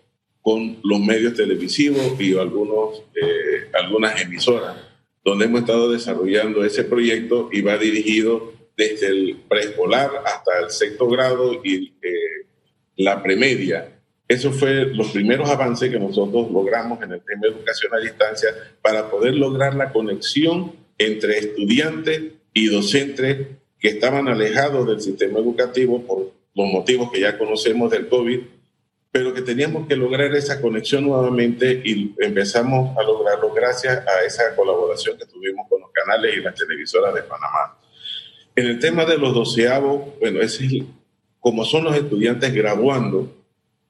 con 0.43 0.79
los 0.83 1.01
medios 1.01 1.35
televisivos 1.35 2.21
y 2.21 2.37
algunos, 2.37 3.03
eh, 3.15 3.71
algunas 3.73 4.21
emisoras, 4.21 4.77
donde 5.25 5.47
hemos 5.47 5.61
estado 5.61 5.91
desarrollando 5.91 6.65
ese 6.65 6.85
proyecto 6.85 7.49
y 7.51 7.63
va 7.63 7.79
dirigido 7.79 8.53
desde 8.77 9.07
el 9.09 9.37
preescolar 9.49 10.11
hasta 10.25 10.61
el 10.61 10.71
sexto 10.71 11.09
grado 11.09 11.61
y 11.65 11.95
eh, 12.03 12.47
la 12.97 13.23
premedia. 13.23 13.91
Esos 14.29 14.59
fueron 14.59 14.97
los 14.97 15.11
primeros 15.11 15.49
avances 15.49 15.91
que 15.91 15.99
nosotros 15.99 16.51
logramos 16.51 17.03
en 17.03 17.13
el 17.13 17.21
tema 17.23 17.47
educación 17.47 17.95
a 17.95 17.99
distancia 17.99 18.49
para 18.83 19.11
poder 19.11 19.35
lograr 19.35 19.75
la 19.75 19.93
conexión 19.93 20.73
entre 20.99 21.39
estudiantes 21.39 22.23
y 22.53 22.67
docentes 22.69 23.49
que 23.79 23.89
estaban 23.89 24.29
alejados 24.29 24.87
del 24.87 25.01
sistema 25.01 25.39
educativo 25.39 26.03
por 26.07 26.33
los 26.55 26.73
motivos 26.73 27.11
que 27.13 27.21
ya 27.21 27.37
conocemos 27.37 27.91
del 27.91 28.09
COVID, 28.09 28.41
pero 29.15 29.33
que 29.33 29.43
teníamos 29.43 29.87
que 29.87 29.95
lograr 29.95 30.35
esa 30.35 30.61
conexión 30.61 31.05
nuevamente 31.05 31.81
y 31.85 32.13
empezamos 32.19 32.99
a 32.99 33.03
lograrlo 33.05 33.53
gracias 33.53 34.05
a 34.09 34.25
esa 34.27 34.57
colaboración 34.57 35.17
que 35.17 35.25
tuvimos 35.25 35.69
con 35.69 35.83
los 35.83 35.93
canales 35.93 36.37
y 36.37 36.41
las 36.41 36.57
televisoras 36.57 37.15
de 37.15 37.23
Panamá. 37.23 37.79
En 38.57 38.67
el 38.67 38.81
tema 38.81 39.05
de 39.05 39.17
los 39.17 39.33
doceavos, 39.33 40.19
bueno, 40.19 40.41
es 40.41 40.59
como 41.39 41.65
son 41.65 41.85
los 41.85 41.95
estudiantes 41.95 42.53
graduando, 42.53 43.33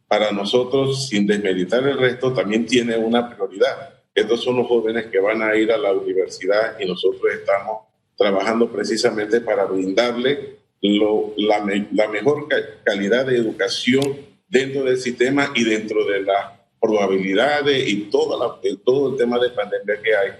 para 0.08 0.30
nosotros, 0.30 1.08
sin 1.08 1.26
desmeditar 1.26 1.82
el 1.88 1.96
resto, 1.96 2.34
también 2.34 2.66
tiene 2.66 2.98
una 2.98 3.34
prioridad. 3.34 3.94
Estos 4.14 4.44
son 4.44 4.56
los 4.56 4.66
jóvenes 4.66 5.06
que 5.06 5.20
van 5.20 5.40
a 5.40 5.56
ir 5.56 5.72
a 5.72 5.78
la 5.78 5.94
universidad 5.94 6.78
y 6.78 6.84
nosotros 6.84 7.22
estamos 7.32 7.78
trabajando 8.14 8.70
precisamente 8.70 9.40
para 9.40 9.64
brindarle 9.64 10.58
la, 10.82 11.64
la, 11.92 12.08
mejor 12.08 12.46
calidad 12.84 13.24
de 13.24 13.38
educación 13.38 14.33
dentro 14.54 14.84
del 14.84 14.98
sistema 14.98 15.50
y 15.54 15.64
dentro 15.64 16.04
de 16.06 16.22
las 16.22 16.52
probabilidades 16.80 17.88
y 17.88 18.08
toda 18.10 18.60
todo 18.84 19.10
el 19.10 19.18
tema 19.18 19.38
de 19.40 19.50
pandemia 19.50 20.00
que 20.00 20.14
hay. 20.14 20.30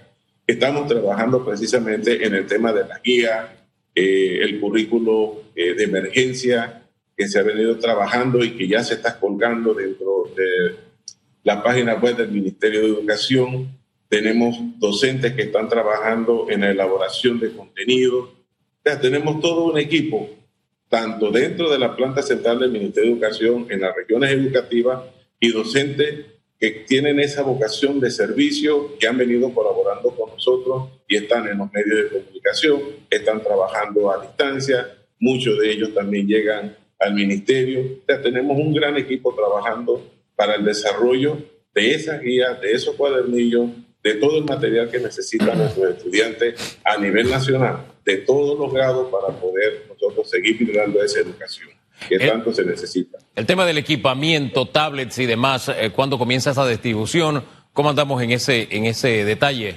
Estamos 0.47 0.87
trabajando 0.87 1.45
precisamente 1.45 2.25
en 2.25 2.35
el 2.35 2.47
tema 2.47 2.73
de 2.73 2.87
la 2.87 3.01
guía, 3.01 3.57
eh, 3.95 4.39
el 4.43 4.61
currículo 4.61 5.43
eh, 5.57 5.75
de 5.75 5.85
emergencia 5.85 6.83
que 7.17 7.27
se 7.27 7.41
ha 7.41 7.43
venido 7.43 7.77
trabajando 7.79 8.45
y 8.45 8.57
que 8.57 8.69
ya 8.69 8.85
se 8.85 8.95
está 8.95 9.19
colgando 9.19 9.75
dentro 9.75 10.31
de 10.37 10.77
la 11.43 11.63
página 11.63 11.95
web 11.95 12.17
del 12.17 12.31
Ministerio 12.31 12.81
de 12.83 12.87
Educación 12.87 13.69
tenemos 14.15 14.57
docentes 14.79 15.33
que 15.33 15.43
están 15.43 15.69
trabajando 15.69 16.47
en 16.49 16.61
la 16.61 16.71
elaboración 16.71 17.41
de 17.41 17.51
contenido. 17.51 18.33
O 18.87 18.99
tenemos 19.01 19.41
todo 19.41 19.65
un 19.73 19.79
equipo, 19.79 20.31
tanto 20.95 21.33
dentro 21.33 21.69
de 21.73 21.79
la 21.81 21.97
planta 21.97 22.23
central 22.23 22.61
del 22.61 22.71
Ministerio 22.71 23.11
de 23.11 23.17
Educación, 23.17 23.67
en 23.69 23.81
las 23.81 23.97
regiones 23.97 24.31
educativas, 24.31 25.03
y 25.41 25.51
docentes 25.51 26.27
que 26.57 26.71
tienen 26.87 27.19
esa 27.19 27.43
vocación 27.43 27.99
de 27.99 28.13
servicio, 28.13 28.97
que 28.97 29.09
han 29.09 29.19
venido 29.19 29.53
colaborando 29.53 30.11
con 30.11 30.31
nosotros 30.31 30.91
y 31.09 31.17
están 31.17 31.49
en 31.49 31.59
los 31.59 31.73
medios 31.73 31.99
de 31.99 32.21
comunicación, 32.21 32.81
están 33.11 33.43
trabajando 33.43 34.09
a 34.09 34.23
distancia, 34.23 34.87
muchos 35.19 35.59
de 35.59 35.73
ellos 35.73 35.93
también 35.93 36.29
llegan 36.29 36.77
al 37.01 37.13
ministerio. 37.13 37.81
O 37.81 38.05
sea, 38.07 38.23
tenemos 38.23 38.57
un 38.57 38.73
gran 38.73 38.97
equipo 38.97 39.35
trabajando 39.35 40.01
para 40.37 40.55
el 40.55 40.65
desarrollo 40.65 41.39
de 41.75 41.91
esas 41.91 42.21
guías, 42.23 42.61
de 42.61 42.71
esos 42.71 42.95
cuadernillos, 42.95 43.69
de 44.05 44.15
todo 44.17 44.37
el 44.37 44.45
material 44.45 44.91
que 44.91 45.01
necesitan 45.01 45.57
nuestros 45.57 45.97
estudiantes 45.97 46.79
a 46.85 46.99
nivel 46.99 47.31
nacional, 47.31 47.87
de 48.05 48.19
todos 48.19 48.59
los 48.59 48.71
grados, 48.71 49.11
para 49.11 49.35
poder 49.41 49.87
nosotros 49.89 50.29
seguir 50.29 50.59
brindando 50.59 51.03
esa 51.03 51.21
educación 51.21 51.71
que 52.07 52.19
tanto 52.19 52.53
se 52.53 52.65
necesita. 52.67 53.19
El 53.35 53.47
tema 53.47 53.65
del 53.65 53.79
equipamiento, 53.79 54.67
tablets 54.67 55.19
y 55.19 55.27
demás, 55.27 55.71
eh, 55.71 55.91
¿cuándo 55.91 56.19
comienza 56.19 56.51
esa 56.51 56.69
distribución? 56.69 57.43
¿Cómo 57.73 57.89
andamos 57.89 58.23
en 58.23 58.33
ese, 58.33 58.69
en 58.71 58.85
ese 58.85 59.25
detalle, 59.25 59.77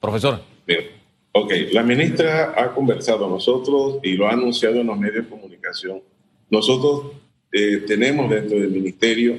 profesor? 0.00 0.40
Bien. 0.66 0.98
Ok, 1.32 1.52
la 1.72 1.82
ministra 1.82 2.54
ha 2.56 2.74
conversado 2.74 3.20
con 3.20 3.30
nosotros 3.30 3.98
y 4.02 4.14
lo 4.14 4.26
ha 4.26 4.32
anunciado 4.32 4.80
en 4.80 4.86
los 4.86 4.98
medios 4.98 5.24
de 5.24 5.30
comunicación. 5.30 6.02
Nosotros 6.48 7.12
eh, 7.52 7.84
tenemos 7.86 8.28
dentro 8.30 8.58
del 8.58 8.70
ministerio 8.70 9.36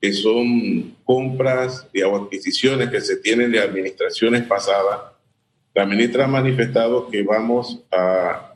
que 0.00 0.12
son 0.12 0.96
compras 1.04 1.86
y 1.92 2.00
adquisiciones 2.00 2.88
que 2.88 3.00
se 3.00 3.16
tienen 3.16 3.52
de 3.52 3.60
administraciones 3.60 4.42
pasadas. 4.44 5.12
La 5.74 5.84
ministra 5.84 6.24
ha 6.24 6.28
manifestado 6.28 7.08
que 7.08 7.22
vamos 7.22 7.80
a, 7.92 8.54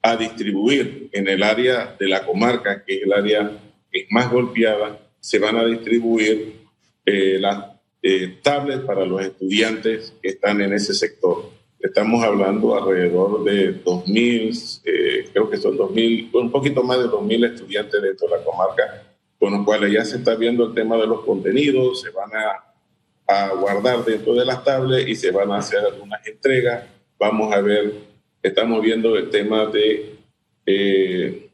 a 0.00 0.16
distribuir 0.16 1.08
en 1.12 1.28
el 1.28 1.42
área 1.42 1.96
de 1.98 2.08
la 2.08 2.24
comarca, 2.24 2.84
que 2.84 2.96
es 2.96 3.02
el 3.02 3.12
área 3.12 3.50
que 3.90 4.00
es 4.00 4.06
más 4.10 4.30
golpeada, 4.30 5.00
se 5.18 5.38
van 5.38 5.56
a 5.56 5.64
distribuir 5.64 6.60
eh, 7.04 7.38
las 7.40 7.66
eh, 8.02 8.38
tablets 8.42 8.84
para 8.84 9.04
los 9.04 9.20
estudiantes 9.20 10.14
que 10.22 10.30
están 10.30 10.60
en 10.60 10.72
ese 10.72 10.94
sector. 10.94 11.50
Estamos 11.78 12.22
hablando 12.22 12.76
alrededor 12.76 13.42
de 13.44 13.84
2.000, 13.84 14.80
eh, 14.84 15.28
creo 15.32 15.50
que 15.50 15.56
son 15.56 15.76
2.000, 15.76 16.30
un 16.32 16.50
poquito 16.52 16.84
más 16.84 16.98
de 16.98 17.06
2.000 17.06 17.52
estudiantes 17.52 18.00
dentro 18.00 18.28
de 18.28 18.36
la 18.36 18.44
comarca 18.44 19.11
con 19.42 19.54
los 19.54 19.64
cuales 19.64 19.92
ya 19.92 20.04
se 20.04 20.18
está 20.18 20.36
viendo 20.36 20.68
el 20.68 20.72
tema 20.72 20.96
de 20.96 21.04
los 21.08 21.24
contenidos, 21.24 22.00
se 22.00 22.10
van 22.10 22.30
a, 22.32 22.68
guardar 23.58 24.04
dentro 24.04 24.34
de 24.34 24.44
las 24.44 24.62
tablets 24.62 25.08
y 25.08 25.16
se 25.16 25.32
van 25.32 25.50
a 25.50 25.56
hacer 25.56 25.80
algunas 25.80 26.24
entregas. 26.24 26.84
Vamos 27.18 27.52
a 27.52 27.60
ver, 27.60 27.92
estamos 28.40 28.80
viendo 28.80 29.16
el 29.16 29.30
tema 29.30 29.66
de, 29.66 30.14
eh, 30.64 31.50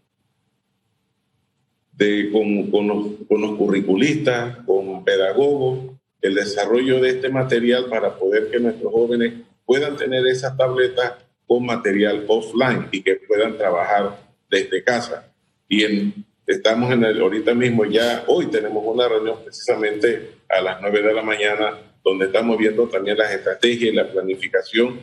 de 1.92 2.30
con, 2.30 2.70
con, 2.70 2.88
los, 2.88 3.06
con 3.26 3.40
los 3.40 3.56
curriculistas, 3.56 4.58
con 4.66 5.02
pedagogos, 5.02 5.96
el 6.20 6.34
desarrollo 6.34 7.00
de 7.00 7.08
este 7.08 7.30
material 7.30 7.86
para 7.88 8.18
poder 8.18 8.50
que 8.50 8.60
nuestros 8.60 8.92
jóvenes 8.92 9.32
puedan 9.64 9.96
tener 9.96 10.26
esas 10.26 10.54
tabletas 10.58 11.14
con 11.46 11.64
material 11.64 12.26
offline 12.28 12.88
y 12.92 13.00
que 13.00 13.14
puedan 13.14 13.56
trabajar 13.56 14.18
desde 14.50 14.84
casa. 14.84 15.32
Y 15.66 15.84
en 15.84 16.27
Estamos 16.48 16.90
en 16.90 17.04
el, 17.04 17.20
ahorita 17.20 17.52
mismo 17.52 17.84
ya, 17.84 18.24
hoy 18.26 18.46
tenemos 18.46 18.82
una 18.82 19.06
reunión 19.06 19.36
precisamente 19.44 20.30
a 20.48 20.62
las 20.62 20.80
9 20.80 21.02
de 21.02 21.12
la 21.12 21.20
mañana, 21.20 21.78
donde 22.02 22.24
estamos 22.24 22.56
viendo 22.56 22.88
también 22.88 23.18
las 23.18 23.30
estrategias 23.30 23.92
y 23.92 23.94
la 23.94 24.10
planificación 24.10 24.98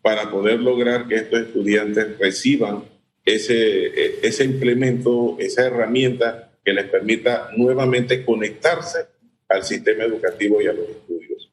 para 0.00 0.30
poder 0.30 0.60
lograr 0.60 1.06
que 1.06 1.16
estos 1.16 1.40
estudiantes 1.40 2.18
reciban 2.18 2.84
ese, 3.22 4.26
ese 4.26 4.44
implemento, 4.44 5.36
esa 5.38 5.66
herramienta 5.66 6.52
que 6.64 6.72
les 6.72 6.86
permita 6.86 7.50
nuevamente 7.54 8.24
conectarse 8.24 9.08
al 9.46 9.64
sistema 9.64 10.04
educativo 10.04 10.62
y 10.62 10.68
a 10.68 10.72
los 10.72 10.88
estudios. 10.88 11.50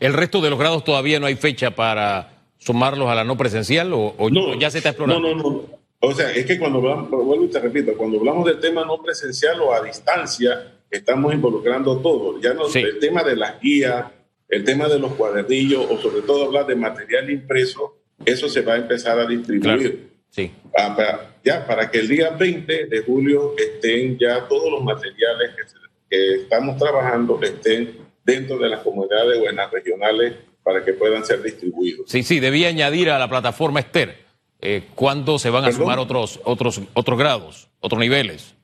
¿El 0.00 0.12
resto 0.12 0.42
de 0.42 0.50
los 0.50 0.58
grados 0.58 0.84
todavía 0.84 1.18
no 1.18 1.24
hay 1.24 1.36
fecha 1.36 1.70
para 1.70 2.42
sumarlos 2.58 3.08
a 3.08 3.14
la 3.14 3.24
no 3.24 3.38
presencial 3.38 3.90
o, 3.94 4.14
ya 4.58 4.70
se 4.70 4.78
está 4.78 4.90
explorando? 4.90 5.34
No, 5.34 5.34
no, 5.34 5.50
no. 5.50 5.75
O 6.00 6.12
sea, 6.14 6.30
es 6.30 6.46
que 6.46 6.58
cuando 6.58 6.78
hablamos, 6.78 7.10
vuelvo 7.10 7.44
y 7.44 7.48
te 7.48 7.58
repito, 7.58 7.96
cuando 7.96 8.18
hablamos 8.18 8.46
del 8.46 8.60
tema 8.60 8.84
no 8.84 9.02
presencial 9.02 9.60
o 9.60 9.72
a 9.72 9.82
distancia, 9.82 10.72
estamos 10.90 11.34
involucrando 11.34 11.98
todo. 11.98 12.40
Ya 12.40 12.54
no 12.54 12.66
el 12.66 12.98
tema 12.98 13.22
de 13.22 13.36
las 13.36 13.60
guías, 13.60 14.06
el 14.48 14.64
tema 14.64 14.88
de 14.88 14.98
los 14.98 15.14
cuadernillos 15.14 15.86
o 15.90 15.98
sobre 15.98 16.22
todo 16.22 16.44
hablar 16.44 16.66
de 16.66 16.76
material 16.76 17.30
impreso, 17.30 17.96
eso 18.24 18.48
se 18.48 18.62
va 18.62 18.74
a 18.74 18.76
empezar 18.76 19.18
a 19.18 19.26
distribuir. 19.26 20.10
Sí. 20.30 20.50
Para, 20.72 21.36
ya, 21.42 21.66
para 21.66 21.90
que 21.90 21.98
el 21.98 22.08
día 22.08 22.30
20 22.30 22.86
de 22.86 23.02
julio 23.02 23.54
estén 23.56 24.18
ya 24.18 24.46
todos 24.46 24.70
los 24.70 24.82
materiales 24.84 25.50
que, 25.56 25.76
estamos 26.08 26.78
trabajando 26.78 27.38
estén 27.42 27.98
dentro 28.24 28.58
de 28.58 28.68
las 28.68 28.80
comunidades 28.80 29.40
buenas 29.40 29.70
regionales 29.70 30.34
para 30.62 30.84
que 30.84 30.92
puedan 30.92 31.24
ser 31.24 31.42
distribuidos. 31.42 32.08
Sí, 32.08 32.22
sí, 32.22 32.38
debía 32.38 32.68
añadir 32.68 33.10
a 33.10 33.18
la 33.18 33.28
plataforma 33.28 33.80
Esther 33.80 34.25
eh, 34.60 34.84
cuándo 34.94 35.38
se 35.38 35.50
van 35.50 35.64
a 35.64 35.72
sumar 35.72 35.98
otros, 35.98 36.40
otros, 36.44 36.80
otros 36.94 37.18
grados, 37.18 37.68
otros 37.80 38.00
niveles. 38.00 38.54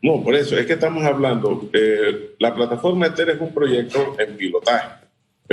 No, 0.00 0.22
por 0.22 0.34
eso 0.34 0.56
es 0.56 0.66
que 0.66 0.72
estamos 0.72 1.04
hablando. 1.04 1.68
Eh, 1.72 2.34
la 2.38 2.54
plataforma 2.54 3.06
Esther 3.06 3.30
es 3.30 3.40
un 3.40 3.54
proyecto 3.54 4.16
en 4.18 4.36
pilotaje 4.36 5.02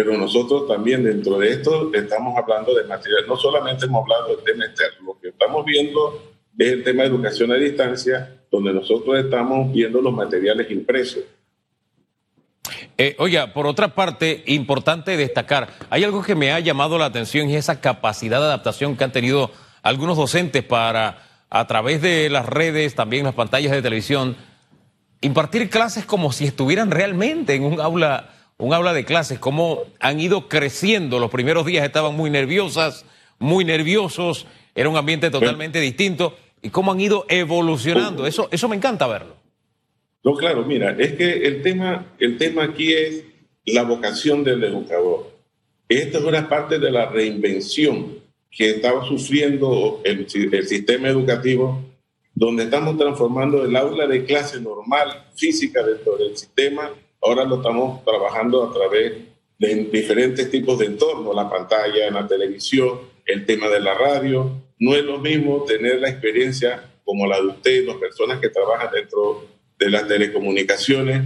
pero 0.02 0.18
nosotros 0.18 0.66
también 0.66 1.04
dentro 1.04 1.38
de 1.40 1.50
esto 1.50 1.92
estamos 1.94 2.38
hablando 2.38 2.74
de 2.74 2.86
material, 2.86 3.26
no 3.28 3.36
solamente 3.36 3.86
hemos 3.86 4.04
hablado 4.04 4.34
del 4.34 4.46
tema 4.46 4.64
externo, 4.64 5.08
lo 5.08 5.20
que 5.20 5.28
estamos 5.28 5.66
viendo 5.66 6.24
es 6.58 6.72
el 6.72 6.84
tema 6.86 7.04
de 7.04 7.10
educación 7.10 7.52
a 7.52 7.56
distancia, 7.56 8.40
donde 8.50 8.72
nosotros 8.72 9.20
estamos 9.20 9.74
viendo 9.74 10.02
los 10.02 10.14
materiales 10.14 10.72
impresos. 10.72 11.24
Eh, 13.02 13.16
oiga, 13.18 13.54
por 13.54 13.66
otra 13.66 13.96
parte, 13.96 14.44
importante 14.48 15.16
destacar, 15.16 15.70
hay 15.90 16.04
algo 16.04 16.22
que 16.22 16.36
me 16.36 16.52
ha 16.52 16.60
llamado 16.60 16.98
la 16.98 17.06
atención 17.06 17.50
y 17.50 17.56
esa 17.56 17.80
capacidad 17.80 18.40
de 18.40 18.48
adaptación 18.48 18.98
que 18.98 19.06
han 19.06 19.14
tenido 19.14 19.52
algunos 19.84 20.18
docentes 20.18 20.66
para, 20.66 21.24
a 21.50 21.66
través 21.66 22.02
de 22.02 22.30
las 22.30 22.46
redes, 22.46 22.96
también 22.96 23.24
las 23.24 23.36
pantallas 23.36 23.72
de 23.72 23.82
televisión, 23.82 24.36
impartir 25.22 25.70
clases 25.70 26.04
como 26.04 26.34
si 26.34 26.46
estuvieran 26.46 26.92
realmente 26.92 27.56
en 27.56 27.64
un 27.64 27.80
aula 27.80 28.32
un 28.58 28.74
habla 28.74 28.92
de 28.92 29.06
clases, 29.06 29.40
cómo 29.40 29.84
han 30.02 30.20
ido 30.20 30.50
creciendo. 30.50 31.18
Los 31.20 31.32
primeros 31.32 31.66
días 31.66 31.86
estaban 31.86 32.14
muy 32.14 32.30
nerviosas, 32.30 33.06
muy 33.40 33.64
nerviosos, 33.64 34.46
era 34.76 34.90
un 34.90 34.98
ambiente 34.98 35.32
totalmente 35.32 35.80
distinto, 35.80 36.38
y 36.62 36.70
cómo 36.70 36.92
han 36.92 37.00
ido 37.00 37.26
evolucionando. 37.30 38.28
Eso, 38.28 38.50
eso 38.52 38.68
me 38.68 38.76
encanta 38.76 39.08
verlo. 39.08 39.39
No, 40.24 40.36
claro, 40.36 40.66
mira, 40.66 40.96
es 41.00 41.14
que 41.14 41.48
el 41.48 41.62
tema, 41.62 42.14
el 42.20 42.38
tema 42.38 42.64
aquí 42.64 42.94
es 42.94 43.24
la 43.66 43.84
vocación 43.84 44.44
del 44.44 44.64
educador. 44.64 45.32
Esta 45.88 46.18
es 46.18 46.24
una 46.24 46.48
parte 46.50 46.78
de 46.78 46.92
la 46.92 47.08
reinvención 47.08 48.20
que 48.52 48.72
estaba 48.72 49.06
sufriendo 49.06 50.02
el, 50.04 50.30
sistema 50.30 51.08
educativo, 51.08 51.84
donde 52.34 52.64
estamos 52.64 52.98
transformando 52.98 53.64
el 53.64 53.76
aula 53.76 54.08
de 54.08 54.26
clase 54.26 54.60
normal, 54.60 55.28
física 55.36 55.84
dentro 55.84 56.18
del 56.18 56.36
sistema, 56.36 56.92
Ahora 57.22 57.44
lo 57.44 57.58
estamos 57.58 58.04
trabajando 58.06 58.64
a 58.64 58.74
través 58.74 59.14
de 59.58 59.76
diferentes 59.92 60.50
tipos 60.50 60.80
de 60.80 60.86
entornos, 60.86 61.36
la 61.36 61.50
pantalla, 61.50 62.10
la 62.12 62.26
televisión, 62.26 63.02
el 63.26 63.46
tema 63.46 63.68
de 63.68 63.82
la 63.82 63.94
radio. 63.94 64.52
No 64.80 64.96
es 64.96 65.04
lo 65.04 65.18
mismo 65.20 65.66
tener 65.66 66.00
la 66.00 66.10
experiencia 66.10 66.82
como 67.04 67.28
la 67.28 67.42
de 67.42 67.48
usted, 67.48 67.86
las 67.86 67.98
personas 67.98 68.40
que 68.40 68.50
trabajan 68.50 68.90
dentro 68.94 69.46
de 69.80 69.90
las 69.90 70.08
telecomunicaciones, 70.08 71.24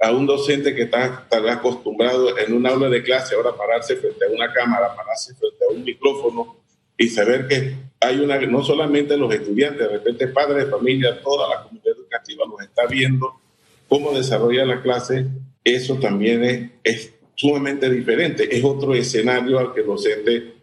a 0.00 0.12
un 0.12 0.26
docente 0.26 0.74
que 0.74 0.82
está, 0.82 1.26
acostumbrado 1.30 2.38
en 2.38 2.52
un 2.52 2.66
aula 2.66 2.88
de 2.88 3.02
clase 3.02 3.34
ahora 3.34 3.56
pararse 3.56 3.96
frente 3.96 4.26
a 4.26 4.30
una 4.30 4.52
cámara, 4.52 4.94
pararse 4.94 5.34
frente 5.34 5.64
a 5.68 5.72
un 5.72 5.82
micrófono 5.82 6.56
y 6.96 7.08
saber 7.08 7.48
que 7.48 7.74
hay 8.00 8.20
una, 8.20 8.38
no 8.38 8.62
solamente 8.62 9.16
los 9.16 9.32
estudiantes, 9.32 9.80
de 9.80 9.88
repente 9.88 10.28
padres 10.28 10.66
de 10.66 10.70
familia, 10.70 11.20
toda 11.22 11.48
la 11.48 11.62
comunidad 11.62 11.96
educativa 11.96 12.44
los 12.46 12.60
está 12.60 12.86
viendo 12.86 13.40
cómo 13.88 14.12
desarrolla 14.12 14.64
la 14.64 14.82
clase, 14.82 15.26
eso 15.62 15.98
también 15.98 16.72
es, 16.82 17.14
sumamente 17.36 17.90
diferente. 17.90 18.56
Es 18.56 18.62
otro 18.62 18.94
escenario 18.94 19.58
al 19.58 19.74
que 19.74 19.80
el 19.80 19.86
docente 19.86 20.54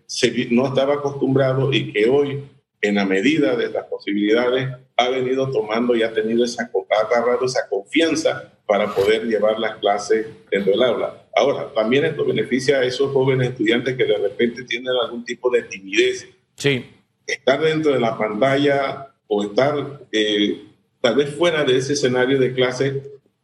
no 0.51 0.67
estaba 0.67 0.95
acostumbrado 0.95 1.73
y 1.73 1.91
que 1.91 2.09
hoy, 2.09 2.43
en 2.81 2.95
la 2.95 3.05
medida 3.05 3.55
de 3.57 3.69
las 3.69 3.85
posibilidades, 3.85 4.69
ha 5.01 5.09
venido 5.09 5.49
tomando 5.51 5.95
y 5.95 6.03
ha 6.03 6.13
tenido 6.13 6.45
esa, 6.45 6.63
ha 6.63 7.05
agarrado 7.05 7.45
esa 7.45 7.67
confianza 7.69 8.53
para 8.65 8.93
poder 8.93 9.25
llevar 9.25 9.59
las 9.59 9.77
clases 9.77 10.27
dentro 10.49 10.71
del 10.71 10.83
aula. 10.83 11.25
Ahora, 11.35 11.73
también 11.73 12.05
esto 12.05 12.25
beneficia 12.25 12.77
a 12.77 12.85
esos 12.85 13.11
jóvenes 13.11 13.49
estudiantes 13.49 13.95
que 13.95 14.05
de 14.05 14.17
repente 14.17 14.63
tienen 14.63 14.93
algún 15.03 15.25
tipo 15.25 15.49
de 15.49 15.63
timidez. 15.63 16.27
Sí. 16.55 16.85
Estar 17.25 17.61
dentro 17.61 17.93
de 17.93 17.99
la 17.99 18.17
pantalla 18.17 19.13
o 19.27 19.43
estar 19.43 20.01
eh, 20.11 20.61
tal 20.99 21.15
vez 21.15 21.33
fuera 21.35 21.63
de 21.63 21.77
ese 21.77 21.93
escenario 21.93 22.37
de 22.37 22.53
clase 22.53 23.01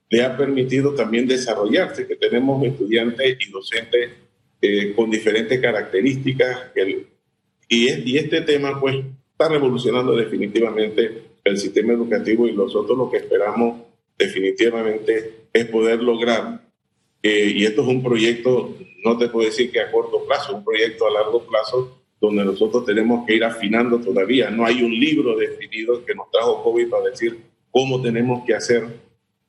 le 0.09 0.23
ha 0.23 0.37
permitido 0.37 0.93
también 0.93 1.27
desarrollarse, 1.27 2.07
que 2.07 2.15
tenemos 2.15 2.63
estudiantes 2.65 3.37
y 3.39 3.51
docentes 3.51 4.11
eh, 4.61 4.93
con 4.95 5.09
diferentes 5.09 5.59
características. 5.59 6.71
y, 7.67 8.11
y 8.11 8.17
este 8.17 8.41
tema 8.41 8.79
pues 8.79 8.97
está 9.31 9.49
revolucionando 9.49 10.15
definitivamente 10.15 11.26
el 11.47 11.57
sistema 11.57 11.93
educativo 11.93 12.47
y 12.47 12.53
nosotros 12.53 12.97
lo 12.97 13.09
que 13.09 13.17
esperamos 13.17 13.81
definitivamente 14.17 15.47
es 15.53 15.65
poder 15.65 16.01
lograr, 16.01 16.61
eh, 17.21 17.51
y 17.55 17.65
esto 17.65 17.81
es 17.81 17.87
un 17.87 18.03
proyecto, 18.03 18.75
no 19.03 19.17
te 19.17 19.29
puedo 19.29 19.47
decir 19.47 19.71
que 19.71 19.79
a 19.79 19.91
corto 19.91 20.25
plazo, 20.25 20.55
un 20.55 20.63
proyecto 20.63 21.07
a 21.07 21.11
largo 21.11 21.43
plazo, 21.43 22.01
donde 22.19 22.43
nosotros 22.43 22.85
tenemos 22.85 23.25
que 23.25 23.35
ir 23.35 23.43
afinando 23.43 23.99
todavía. 23.99 24.49
No 24.49 24.65
hay 24.65 24.81
un 24.81 24.91
libro 24.91 25.35
definido 25.37 26.03
que 26.03 26.15
nos 26.15 26.31
trajo 26.31 26.63
COVID 26.63 26.89
para 26.89 27.09
decir 27.09 27.37
cómo 27.69 28.01
tenemos 28.01 28.43
que 28.45 28.55
hacer 28.55 28.87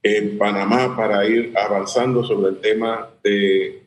en 0.03 0.37
Panamá 0.37 0.95
para 0.97 1.27
ir 1.27 1.53
avanzando 1.57 2.23
sobre 2.25 2.51
el 2.51 2.59
tema 2.59 3.11
de, 3.23 3.83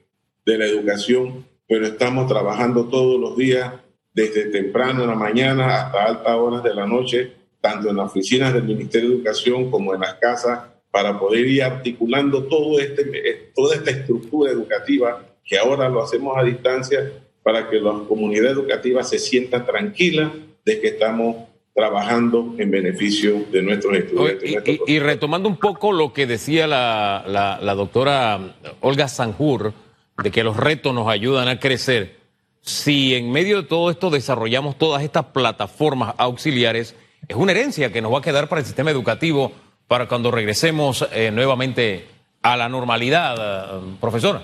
de 0.46 0.58
la 0.58 0.66
educación, 0.66 1.46
pero 1.68 1.86
estamos 1.86 2.28
trabajando 2.28 2.86
todos 2.86 3.20
los 3.20 3.38
días, 3.38 3.74
desde 4.14 4.46
temprano 4.46 5.04
en 5.04 5.10
la 5.10 5.16
mañana 5.16 5.84
hasta 5.84 6.04
altas 6.04 6.36
horas 6.36 6.64
de 6.64 6.74
la 6.74 6.86
noche, 6.86 7.32
tanto 7.62 7.90
en 7.90 7.98
las 7.98 8.08
oficinas 8.08 8.54
del 8.54 8.64
Ministerio 8.64 9.10
de 9.10 9.16
Educación 9.16 9.72
como 9.72 9.94
en 9.94 10.02
las 10.02 10.16
casas, 10.16 10.60
para 10.92 11.18
poder 11.18 11.48
ir 11.48 11.64
articulando 11.64 12.44
todo 12.44 12.80
este, 12.80 13.52
toda 13.56 13.76
esta 13.76 13.92
estructura 13.92 14.52
educativa 14.52 15.24
que 15.46 15.58
ahora 15.58 15.88
lo 15.88 16.04
hacemos 16.04 16.38
a 16.38 16.44
distancia 16.44 17.12
para 17.44 17.70
que 17.70 17.80
la 17.80 17.92
comunidad 18.08 18.52
educativa 18.52 19.04
se 19.04 19.18
sienta 19.18 19.66
tranquila 19.66 20.32
de 20.66 20.80
que 20.82 20.90
estamos 20.90 21.48
trabajando 21.74 22.54
en 22.58 22.70
beneficio 22.70 23.46
de 23.52 23.62
nuestros 23.62 23.96
estudiantes. 23.96 24.80
Y, 24.86 25.00
retomando 25.00 25.48
un 25.48 25.58
poco 25.58 25.94
lo 25.94 26.14
que 26.14 26.28
decía 26.28 26.68
la, 26.68 27.24
la, 27.62 27.76
doctora 27.76 28.56
Olga 28.82 29.08
Sanjur, 29.08 29.74
de 30.22 30.32
que 30.32 30.44
los 30.44 30.58
retos 30.58 30.94
nos 30.94 31.08
ayudan 31.08 31.48
a 31.48 31.60
crecer, 31.60 32.18
si 32.62 33.16
en 33.16 33.32
medio 33.32 33.62
de 33.62 33.68
todo 33.68 33.90
esto 33.90 34.10
desarrollamos 34.10 34.78
todas 34.78 35.02
estas 35.02 35.26
plataformas 35.28 36.14
auxiliares, 36.18 36.96
es 37.28 37.36
una 37.36 37.52
herencia 37.52 37.92
que 37.92 38.02
nos 38.02 38.14
va 38.14 38.20
a 38.20 38.22
quedar 38.22 38.50
para 38.50 38.62
el 38.62 38.66
sistema 38.66 38.92
educativo 38.92 39.52
para 39.88 40.08
cuando 40.08 40.32
regresemos 40.32 41.08
eh, 41.14 41.32
nuevamente 41.32 42.06
a 42.42 42.58
la 42.58 42.70
normalidad, 42.70 43.36
eh, 43.38 43.96
profesora. 44.00 44.44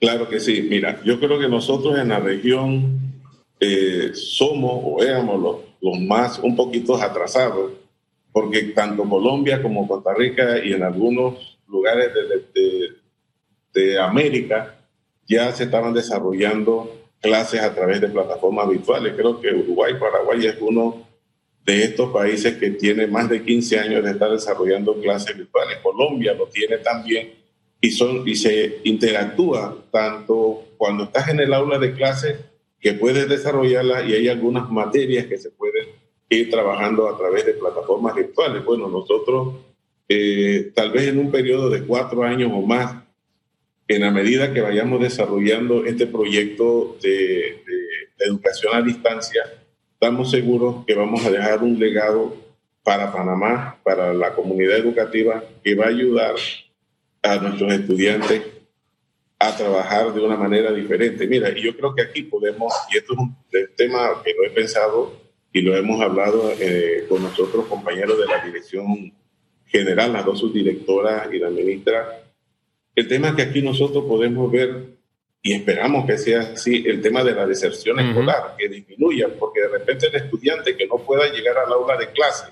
Claro 0.00 0.28
que 0.28 0.40
sí. 0.40 0.66
Mira, 0.68 1.00
yo 1.04 1.18
creo 1.18 1.38
que 1.38 1.48
nosotros 1.48 1.98
en 1.98 2.08
la 2.08 2.18
región 2.18 3.22
eh, 3.60 4.10
somos 4.14 4.80
o 4.84 5.02
éramos 5.02 5.62
los 5.80 6.00
más 6.00 6.38
un 6.38 6.56
poquito 6.56 6.96
atrasados, 6.96 7.72
porque 8.32 8.62
tanto 8.74 9.08
Colombia 9.08 9.62
como 9.62 9.88
Costa 9.88 10.12
Rica 10.14 10.58
y 10.62 10.72
en 10.72 10.82
algunos 10.82 11.58
lugares 11.68 12.12
de, 12.12 12.92
de, 13.72 13.98
América 13.98 14.76
ya 15.26 15.52
se 15.52 15.64
estaban 15.64 15.92
desarrollando 15.92 17.08
clases 17.20 17.60
a 17.60 17.74
través 17.74 18.00
de 18.00 18.08
plataformas 18.08 18.68
virtuales. 18.68 19.14
Creo 19.16 19.40
que 19.40 19.52
Uruguay, 19.52 19.94
Paraguay 19.98 20.46
es 20.46 20.56
uno 20.60 21.05
de 21.66 21.82
estos 21.82 22.12
países 22.12 22.56
que 22.58 22.70
tiene 22.70 23.08
más 23.08 23.28
de 23.28 23.42
15 23.42 23.80
años 23.80 24.04
de 24.04 24.12
estar 24.12 24.30
desarrollando 24.30 25.00
clases 25.00 25.36
virtuales. 25.36 25.78
Colombia 25.82 26.32
lo 26.32 26.46
tiene 26.46 26.78
también 26.78 27.34
y, 27.80 27.90
son, 27.90 28.26
y 28.26 28.36
se 28.36 28.78
interactúa 28.84 29.76
tanto 29.90 30.68
cuando 30.76 31.04
estás 31.04 31.28
en 31.28 31.40
el 31.40 31.52
aula 31.52 31.78
de 31.80 31.92
clases 31.92 32.36
que 32.80 32.92
puedes 32.92 33.28
desarrollarla 33.28 34.04
y 34.04 34.14
hay 34.14 34.28
algunas 34.28 34.70
materias 34.70 35.26
que 35.26 35.38
se 35.38 35.50
pueden 35.50 35.88
ir 36.28 36.48
trabajando 36.50 37.08
a 37.08 37.18
través 37.18 37.44
de 37.44 37.54
plataformas 37.54 38.14
virtuales. 38.14 38.64
Bueno, 38.64 38.88
nosotros 38.88 39.56
eh, 40.08 40.70
tal 40.72 40.92
vez 40.92 41.08
en 41.08 41.18
un 41.18 41.32
periodo 41.32 41.68
de 41.68 41.82
cuatro 41.82 42.22
años 42.22 42.52
o 42.54 42.62
más, 42.62 43.02
en 43.88 44.02
la 44.02 44.12
medida 44.12 44.52
que 44.52 44.60
vayamos 44.60 45.00
desarrollando 45.00 45.84
este 45.84 46.06
proyecto 46.06 46.96
de, 47.02 47.64
educación 48.18 48.74
a 48.74 48.82
distancia, 48.82 49.42
estamos 50.06 50.30
seguros 50.30 50.86
que 50.86 50.94
vamos 50.94 51.24
a 51.26 51.32
dejar 51.32 51.64
un 51.64 51.80
legado 51.80 52.36
para 52.84 53.12
Panamá, 53.12 53.76
para 53.82 54.14
la 54.14 54.36
comunidad 54.36 54.76
educativa, 54.76 55.42
que 55.64 55.74
va 55.74 55.86
a 55.86 55.88
ayudar 55.88 56.36
a 57.22 57.36
nuestros 57.38 57.72
estudiantes 57.72 58.40
a 59.36 59.56
trabajar 59.56 60.14
de 60.14 60.20
una 60.20 60.36
manera 60.36 60.70
diferente. 60.70 61.26
Mira, 61.26 61.52
yo 61.52 61.76
creo 61.76 61.92
que 61.92 62.02
aquí 62.02 62.22
podemos, 62.22 62.72
y 62.92 62.98
esto 62.98 63.14
es 63.14 63.18
un 63.18 63.36
tema 63.76 64.22
que 64.24 64.32
no 64.32 64.44
he 64.44 64.50
pensado, 64.50 65.12
y 65.52 65.60
lo 65.62 65.74
hemos 65.74 66.00
hablado 66.00 66.52
eh, 66.52 67.04
con 67.08 67.24
nosotros 67.24 67.66
compañeros 67.66 68.16
de 68.16 68.26
la 68.26 68.44
dirección 68.44 69.12
general, 69.66 70.12
las 70.12 70.24
dos 70.24 70.38
subdirectoras 70.38 71.34
y 71.34 71.40
la 71.40 71.50
ministra, 71.50 72.22
el 72.94 73.08
tema 73.08 73.34
que 73.34 73.42
aquí 73.42 73.60
nosotros 73.60 74.04
podemos 74.04 74.52
ver 74.52 74.95
y 75.46 75.52
esperamos 75.52 76.04
que 76.06 76.18
sea 76.18 76.40
así 76.40 76.82
el 76.84 77.00
tema 77.00 77.22
de 77.22 77.32
la 77.32 77.46
deserción 77.46 78.00
escolar, 78.00 78.56
que 78.58 78.68
disminuya, 78.68 79.28
porque 79.38 79.60
de 79.60 79.68
repente 79.68 80.08
el 80.08 80.16
estudiante 80.16 80.76
que 80.76 80.88
no 80.88 80.96
pueda 80.96 81.32
llegar 81.32 81.56
al 81.58 81.72
aula 81.72 81.96
de 81.96 82.10
clase 82.10 82.46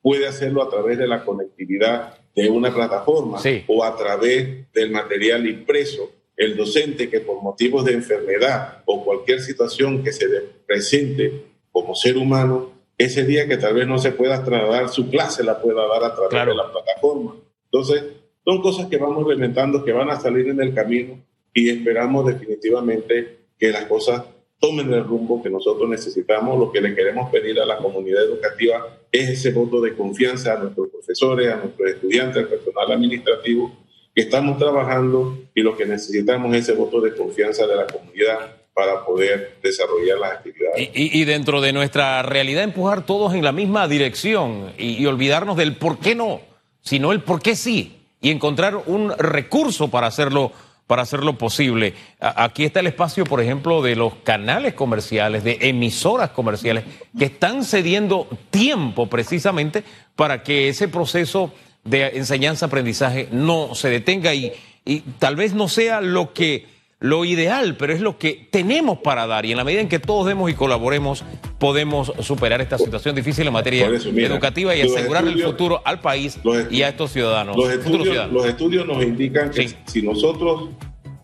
puede 0.00 0.26
hacerlo 0.26 0.62
a 0.62 0.70
través 0.70 0.96
de 0.96 1.06
la 1.06 1.26
conectividad 1.26 2.16
de 2.34 2.48
una 2.48 2.72
plataforma 2.74 3.38
o 3.66 3.84
a 3.84 3.94
través 3.94 4.72
del 4.72 4.90
material 4.90 5.46
impreso. 5.46 6.10
El 6.38 6.56
docente 6.56 7.10
que 7.10 7.20
por 7.20 7.42
motivos 7.42 7.84
de 7.84 7.92
enfermedad 7.92 8.82
o 8.86 9.04
cualquier 9.04 9.40
situación 9.40 10.02
que 10.02 10.12
se 10.12 10.26
presente 10.66 11.44
como 11.70 11.94
ser 11.94 12.16
humano, 12.16 12.72
ese 12.96 13.26
día 13.26 13.46
que 13.46 13.58
tal 13.58 13.74
vez 13.74 13.86
no 13.86 13.98
se 13.98 14.12
pueda 14.12 14.42
trasladar, 14.42 14.88
su 14.88 15.10
clase 15.10 15.44
la 15.44 15.60
pueda 15.60 15.86
dar 15.86 16.02
a 16.02 16.14
través 16.14 16.46
de 16.46 16.54
la 16.54 16.72
plataforma. 16.72 17.34
Entonces, 17.64 18.04
son 18.42 18.62
cosas 18.62 18.86
que 18.86 18.96
vamos 18.96 19.26
reventando, 19.26 19.84
que 19.84 19.92
van 19.92 20.08
a 20.08 20.18
salir 20.18 20.48
en 20.48 20.62
el 20.62 20.72
camino 20.72 21.28
y 21.54 21.70
esperamos 21.70 22.26
definitivamente 22.26 23.38
que 23.58 23.70
las 23.70 23.84
cosas 23.86 24.22
tomen 24.60 24.92
el 24.92 25.04
rumbo 25.04 25.42
que 25.42 25.50
nosotros 25.50 25.88
necesitamos. 25.88 26.58
Lo 26.58 26.72
que 26.72 26.80
le 26.80 26.94
queremos 26.94 27.30
pedir 27.30 27.60
a 27.60 27.66
la 27.66 27.78
comunidad 27.78 28.24
educativa 28.24 28.98
es 29.10 29.28
ese 29.28 29.52
voto 29.52 29.80
de 29.80 29.94
confianza 29.94 30.54
a 30.54 30.58
nuestros 30.58 30.88
profesores, 30.88 31.52
a 31.52 31.56
nuestros 31.56 31.90
estudiantes, 31.90 32.36
al 32.36 32.48
personal 32.48 32.92
administrativo, 32.92 33.72
que 34.14 34.22
estamos 34.22 34.58
trabajando 34.58 35.38
y 35.54 35.62
lo 35.62 35.76
que 35.76 35.86
necesitamos 35.86 36.54
es 36.54 36.68
ese 36.68 36.72
voto 36.72 37.00
de 37.00 37.14
confianza 37.14 37.66
de 37.66 37.76
la 37.76 37.86
comunidad 37.86 38.56
para 38.74 39.04
poder 39.04 39.56
desarrollar 39.60 40.18
las 40.18 40.32
actividades. 40.32 40.90
Y, 40.94 41.24
dentro 41.24 41.60
de 41.60 41.72
nuestra 41.72 42.22
realidad 42.22 42.62
empujar 42.62 43.04
todos 43.04 43.34
en 43.34 43.42
la 43.42 43.50
misma 43.50 43.88
dirección 43.88 44.72
y, 44.78 45.02
y 45.02 45.06
olvidarnos 45.06 45.56
del 45.56 45.76
por 45.76 45.98
qué 45.98 46.14
no, 46.14 46.40
sino 46.80 47.10
el 47.10 47.20
por 47.20 47.42
qué 47.42 47.56
sí, 47.56 47.96
y 48.20 48.30
encontrar 48.30 48.76
un 48.86 49.10
recurso 49.18 49.88
para 49.88 50.06
hacerlo 50.06 50.52
para 50.88 51.02
hacerlo 51.02 51.38
posible. 51.38 51.94
Aquí 52.18 52.64
está 52.64 52.80
el 52.80 52.88
espacio, 52.88 53.24
por 53.24 53.40
ejemplo, 53.40 53.82
de 53.82 53.94
los 53.94 54.14
canales 54.24 54.74
comerciales, 54.74 55.44
de 55.44 55.58
emisoras 55.60 56.30
comerciales, 56.30 56.82
que 57.16 57.26
están 57.26 57.62
cediendo 57.62 58.26
tiempo 58.50 59.06
precisamente 59.06 59.84
para 60.16 60.42
que 60.42 60.68
ese 60.68 60.88
proceso 60.88 61.52
de 61.84 62.16
enseñanza-aprendizaje 62.16 63.28
no 63.30 63.74
se 63.74 63.90
detenga 63.90 64.34
y, 64.34 64.52
y 64.84 65.00
tal 65.18 65.36
vez 65.36 65.54
no 65.54 65.68
sea 65.68 66.00
lo 66.00 66.32
que 66.32 66.66
lo 67.00 67.24
ideal, 67.24 67.76
pero 67.76 67.92
es 67.92 68.00
lo 68.00 68.18
que 68.18 68.48
tenemos 68.50 68.98
para 68.98 69.26
dar. 69.26 69.44
Y 69.44 69.52
en 69.52 69.58
la 69.58 69.64
medida 69.64 69.82
en 69.82 69.88
que 69.88 69.98
todos 69.98 70.26
demos 70.26 70.50
y 70.50 70.54
colaboremos, 70.54 71.22
podemos 71.58 72.12
superar 72.20 72.60
esta 72.60 72.78
situación 72.78 73.14
difícil 73.14 73.46
en 73.46 73.52
materia 73.52 73.86
educativa 73.86 74.74
y 74.74 74.82
asegurar 74.82 75.26
el 75.26 75.42
futuro 75.42 75.82
al 75.84 76.00
país 76.00 76.38
y 76.70 76.82
a 76.82 76.88
estos 76.88 77.12
ciudadanos. 77.12 77.56
Los 77.56 77.70
estudios, 77.70 78.32
los 78.32 78.46
estudios 78.46 78.86
nos 78.86 79.02
indican 79.02 79.50
que 79.50 79.74
si 79.86 80.02
nosotros 80.02 80.70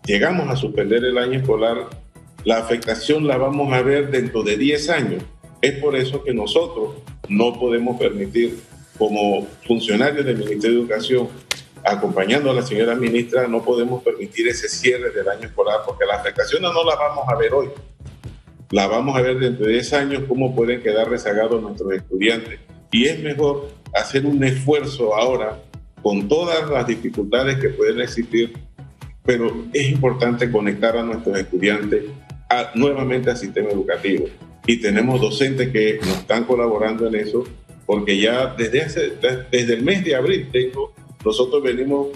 llegamos 0.04 0.48
a 0.48 0.56
suspender 0.56 1.04
el 1.04 1.18
año 1.18 1.38
escolar, 1.38 1.88
la 2.44 2.58
afectación 2.58 3.26
la 3.26 3.36
vamos 3.36 3.72
a 3.72 3.82
ver 3.82 4.10
dentro 4.10 4.42
de 4.42 4.56
10 4.56 4.90
años. 4.90 5.22
Es 5.62 5.78
por 5.80 5.96
eso 5.96 6.22
que 6.22 6.34
nosotros 6.34 6.96
no 7.28 7.58
podemos 7.58 7.98
permitir, 7.98 8.58
como 8.98 9.46
funcionarios 9.66 10.26
del 10.26 10.36
Ministerio 10.36 10.76
de 10.76 10.82
Educación, 10.82 11.28
acompañando 11.84 12.50
a 12.50 12.54
la 12.54 12.62
señora 12.62 12.94
ministra, 12.94 13.46
no 13.46 13.62
podemos 13.62 14.02
permitir 14.02 14.48
ese 14.48 14.68
cierre 14.68 15.10
del 15.10 15.28
año 15.28 15.46
escolar 15.46 15.80
porque 15.86 16.04
las 16.04 16.20
afectaciones 16.20 16.70
no 16.72 16.84
las 16.84 16.98
vamos 16.98 17.24
a 17.28 17.34
ver 17.36 17.52
hoy. 17.52 17.68
La 18.74 18.88
vamos 18.88 19.16
a 19.16 19.22
ver 19.22 19.38
dentro 19.38 19.66
de 19.66 19.74
10 19.74 19.92
años 19.92 20.22
cómo 20.26 20.52
pueden 20.52 20.82
quedar 20.82 21.08
rezagados 21.08 21.62
nuestros 21.62 21.92
estudiantes. 21.92 22.58
Y 22.90 23.04
es 23.04 23.20
mejor 23.20 23.68
hacer 23.94 24.26
un 24.26 24.42
esfuerzo 24.42 25.14
ahora 25.14 25.62
con 26.02 26.26
todas 26.26 26.68
las 26.68 26.84
dificultades 26.84 27.58
que 27.58 27.68
pueden 27.68 28.00
existir, 28.00 28.52
pero 29.24 29.66
es 29.72 29.88
importante 29.88 30.50
conectar 30.50 30.96
a 30.96 31.04
nuestros 31.04 31.38
estudiantes 31.38 32.02
nuevamente 32.74 33.30
al 33.30 33.37
sistema 33.37 33.70
educativo. 33.70 34.26
Y 34.66 34.80
tenemos 34.80 35.20
docentes 35.20 35.70
que 35.70 36.00
nos 36.00 36.18
están 36.18 36.42
colaborando 36.42 37.06
en 37.06 37.14
eso, 37.14 37.44
porque 37.87 38.18
ya 38.18 38.56
desde, 38.58 38.82
hace, 38.82 39.12
desde 39.52 39.72
el 39.72 39.84
mes 39.84 40.04
de 40.04 40.16
abril 40.16 40.48
tengo 40.50 40.92
nosotros 41.24 41.62
venimos 41.62 42.08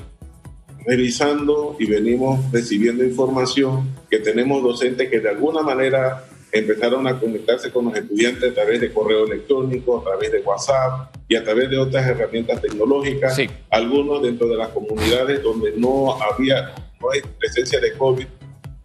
revisando 0.85 1.77
y 1.79 1.87
venimos 1.87 2.51
recibiendo 2.51 3.05
información 3.05 3.95
que 4.11 4.19
tenemos 4.19 4.61
docentes 4.61 5.09
que 5.09 5.21
de 5.21 5.29
alguna 5.29 5.63
manera 5.63 6.25
empezaron 6.53 7.07
a 7.07 7.19
conectarse 7.19 7.71
con 7.71 7.87
los 7.87 7.97
estudiantes 7.97 8.51
a 8.51 8.55
través 8.55 8.81
de 8.81 8.93
correo 8.93 9.27
electrónico, 9.27 10.01
a 10.01 10.05
través 10.05 10.33
de 10.33 10.41
WhatsApp 10.41 11.15
y 11.29 11.37
a 11.37 11.45
través 11.45 11.71
de 11.71 11.79
otras 11.79 12.07
herramientas 12.07 12.61
tecnológicas. 12.61 13.39
Algunos 13.71 14.23
dentro 14.23 14.49
de 14.49 14.57
las 14.57 14.69
comunidades 14.69 15.43
donde 15.43 15.73
no 15.77 16.21
había 16.23 16.75
no 17.01 17.11
hay 17.11 17.21
presencia 17.39 17.81
de 17.81 17.93
COVID 17.93 18.27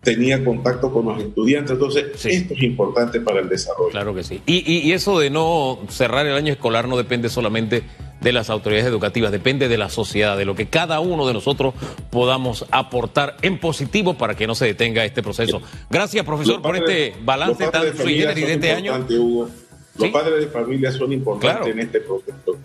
tenía 0.03 0.43
contacto 0.43 0.91
con 0.91 1.05
los 1.05 1.21
estudiantes. 1.21 1.71
Entonces, 1.71 2.25
esto 2.25 2.53
es 2.53 2.63
importante 2.63 3.21
para 3.21 3.39
el 3.39 3.49
desarrollo. 3.49 3.89
Claro 3.91 4.13
que 4.13 4.23
sí. 4.23 4.41
Y, 4.45 4.69
y, 4.69 4.91
eso 4.91 5.19
de 5.19 5.29
no 5.29 5.79
cerrar 5.89 6.25
el 6.27 6.35
año 6.35 6.51
escolar 6.51 6.87
no 6.87 6.97
depende 6.97 7.29
solamente 7.29 7.83
de 8.21 8.31
las 8.31 8.49
autoridades 8.49 8.85
educativas, 8.85 9.31
depende 9.31 9.67
de 9.67 9.77
la 9.77 9.89
sociedad, 9.89 10.37
de 10.37 10.45
lo 10.45 10.55
que 10.55 10.67
cada 10.67 10.99
uno 10.99 11.27
de 11.27 11.33
nosotros 11.33 11.73
podamos 12.09 12.65
aportar 12.71 13.35
en 13.41 13.59
positivo 13.59 14.17
para 14.17 14.35
que 14.35 14.47
no 14.47 14.55
se 14.55 14.65
detenga 14.65 15.03
este 15.03 15.21
proceso. 15.21 15.61
Gracias, 15.89 16.25
profesor, 16.25 16.61
por 16.61 16.75
este 16.75 17.13
balance 17.23 17.67
tan 17.67 17.95
sui 17.97 18.15
generis 18.15 18.47
de 18.47 18.53
este 18.53 18.71
año. 18.71 19.05
Los 19.95 20.09
padres 20.09 20.39
de 20.39 20.47
familia 20.47 20.91
son 20.91 21.11
importantes 21.11 21.67
en 21.67 21.79
este 21.79 21.99
proceso, 21.99 22.57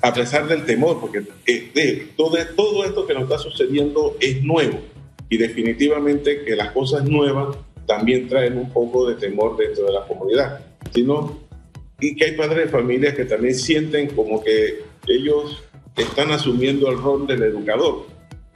a 0.00 0.12
pesar 0.12 0.48
del 0.48 0.64
temor, 0.64 0.98
porque 0.98 1.22
eh, 1.46 2.08
todo, 2.16 2.36
todo 2.56 2.84
esto 2.84 3.06
que 3.06 3.14
nos 3.14 3.24
está 3.24 3.38
sucediendo 3.38 4.16
es 4.18 4.42
nuevo 4.42 4.80
y 5.32 5.38
definitivamente 5.38 6.44
que 6.44 6.54
las 6.54 6.72
cosas 6.72 7.04
nuevas 7.08 7.56
también 7.86 8.28
traen 8.28 8.58
un 8.58 8.70
poco 8.70 9.08
de 9.08 9.14
temor 9.14 9.56
dentro 9.56 9.86
de 9.86 9.92
la 9.94 10.06
comunidad. 10.06 10.60
Sino, 10.92 11.38
y 11.98 12.14
que 12.14 12.26
hay 12.26 12.32
padres 12.32 12.66
de 12.66 12.68
familia 12.68 13.14
que 13.14 13.24
también 13.24 13.54
sienten 13.54 14.14
como 14.14 14.44
que 14.44 14.82
ellos 15.06 15.64
están 15.96 16.32
asumiendo 16.32 16.90
el 16.90 16.98
rol 16.98 17.26
del 17.26 17.44
educador 17.44 18.08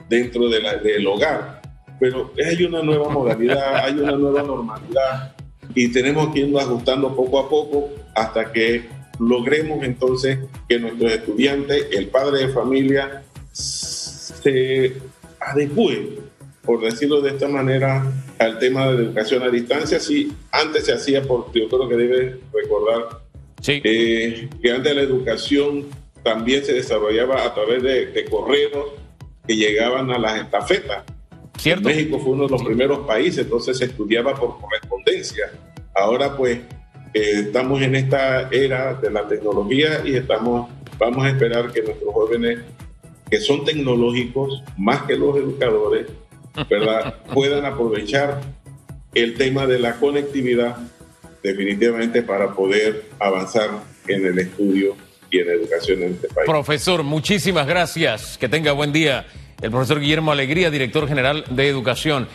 dentro 0.07 0.47
del 0.49 1.07
hogar. 1.07 1.63
Pero 1.99 2.31
hay 2.45 2.63
una 2.63 2.83
nueva 2.83 3.09
modalidad, 3.09 3.77
hay 3.77 3.93
una 3.93 4.11
nueva 4.11 4.43
normalidad 4.43 5.35
y 5.73 5.91
tenemos 5.91 6.31
que 6.31 6.41
irnos 6.41 6.61
ajustando 6.61 7.15
poco 7.15 7.39
a 7.39 7.49
poco 7.49 7.89
hasta 8.13 8.51
que 8.51 8.83
logremos 9.19 9.83
entonces 9.83 10.37
que 10.69 10.77
nuestros 10.77 11.11
estudiantes, 11.11 11.87
el 11.91 12.09
padre 12.09 12.45
de 12.45 12.49
familia, 12.49 13.23
se 13.51 14.93
adecue, 15.39 16.27
por 16.67 16.81
decirlo 16.81 17.21
de 17.21 17.29
esta 17.29 17.47
manera, 17.47 18.05
al 18.37 18.59
tema 18.59 18.87
de 18.87 19.05
educación 19.05 19.41
a 19.41 19.49
distancia. 19.49 20.01
Si 20.01 20.33
antes 20.51 20.85
se 20.85 20.91
hacía 20.91 21.23
por, 21.23 21.49
yo 21.53 21.69
creo 21.69 21.87
que 21.87 21.95
debe 21.95 22.39
recordar 22.53 23.21
eh, 23.65 24.49
que 24.61 24.71
antes 24.71 24.95
la 24.95 25.01
educación 25.01 25.85
también 26.23 26.65
se 26.65 26.73
desarrollaba 26.73 27.45
a 27.45 27.53
través 27.53 27.81
de, 27.81 28.25
correos 28.29 28.85
que 29.47 29.55
llegaban 29.55 30.11
a 30.11 30.19
las 30.19 30.41
estafetas. 30.41 31.05
¿Cierto? 31.57 31.87
México 31.87 32.19
fue 32.19 32.33
uno 32.33 32.43
de 32.43 32.51
los 32.51 32.63
primeros 32.63 32.99
países, 33.07 33.45
entonces 33.45 33.77
se 33.77 33.85
estudiaba 33.85 34.35
por 34.35 34.59
correspondencia. 34.59 35.49
Ahora 35.95 36.35
pues 36.35 36.59
eh, 37.13 37.43
estamos 37.45 37.81
en 37.81 37.95
esta 37.95 38.49
era 38.49 38.93
de 38.93 39.09
la 39.09 39.25
tecnología 39.25 40.01
y 40.03 40.17
estamos, 40.17 40.69
vamos 40.99 41.25
a 41.25 41.29
esperar 41.29 41.71
que 41.71 41.81
nuestros 41.81 42.13
jóvenes 42.13 42.59
que 43.29 43.39
son 43.39 43.63
tecnológicos 43.63 44.63
más 44.77 45.03
que 45.03 45.15
los 45.15 45.37
educadores, 45.37 46.07
¿verdad? 46.69 47.15
puedan 47.33 47.65
aprovechar 47.65 48.41
el 49.13 49.35
tema 49.35 49.65
de 49.65 49.79
la 49.79 49.93
conectividad 49.93 50.77
definitivamente 51.43 52.21
para 52.21 52.53
poder 52.53 53.05
avanzar 53.19 53.69
en 54.07 54.25
el 54.25 54.39
estudio 54.39 54.95
y 55.29 55.39
en 55.39 55.49
educación 55.49 56.03
en 56.03 56.13
este 56.13 56.27
país. 56.27 56.45
Profesor, 56.45 57.03
muchísimas 57.03 57.67
gracias. 57.67 58.37
Que 58.37 58.49
tenga 58.49 58.71
buen 58.71 58.91
día. 58.91 59.25
El 59.61 59.71
profesor 59.71 59.99
Guillermo 59.99 60.31
Alegría, 60.31 60.69
director 60.69 61.07
general 61.07 61.43
de 61.49 61.67
Educación. 61.67 62.27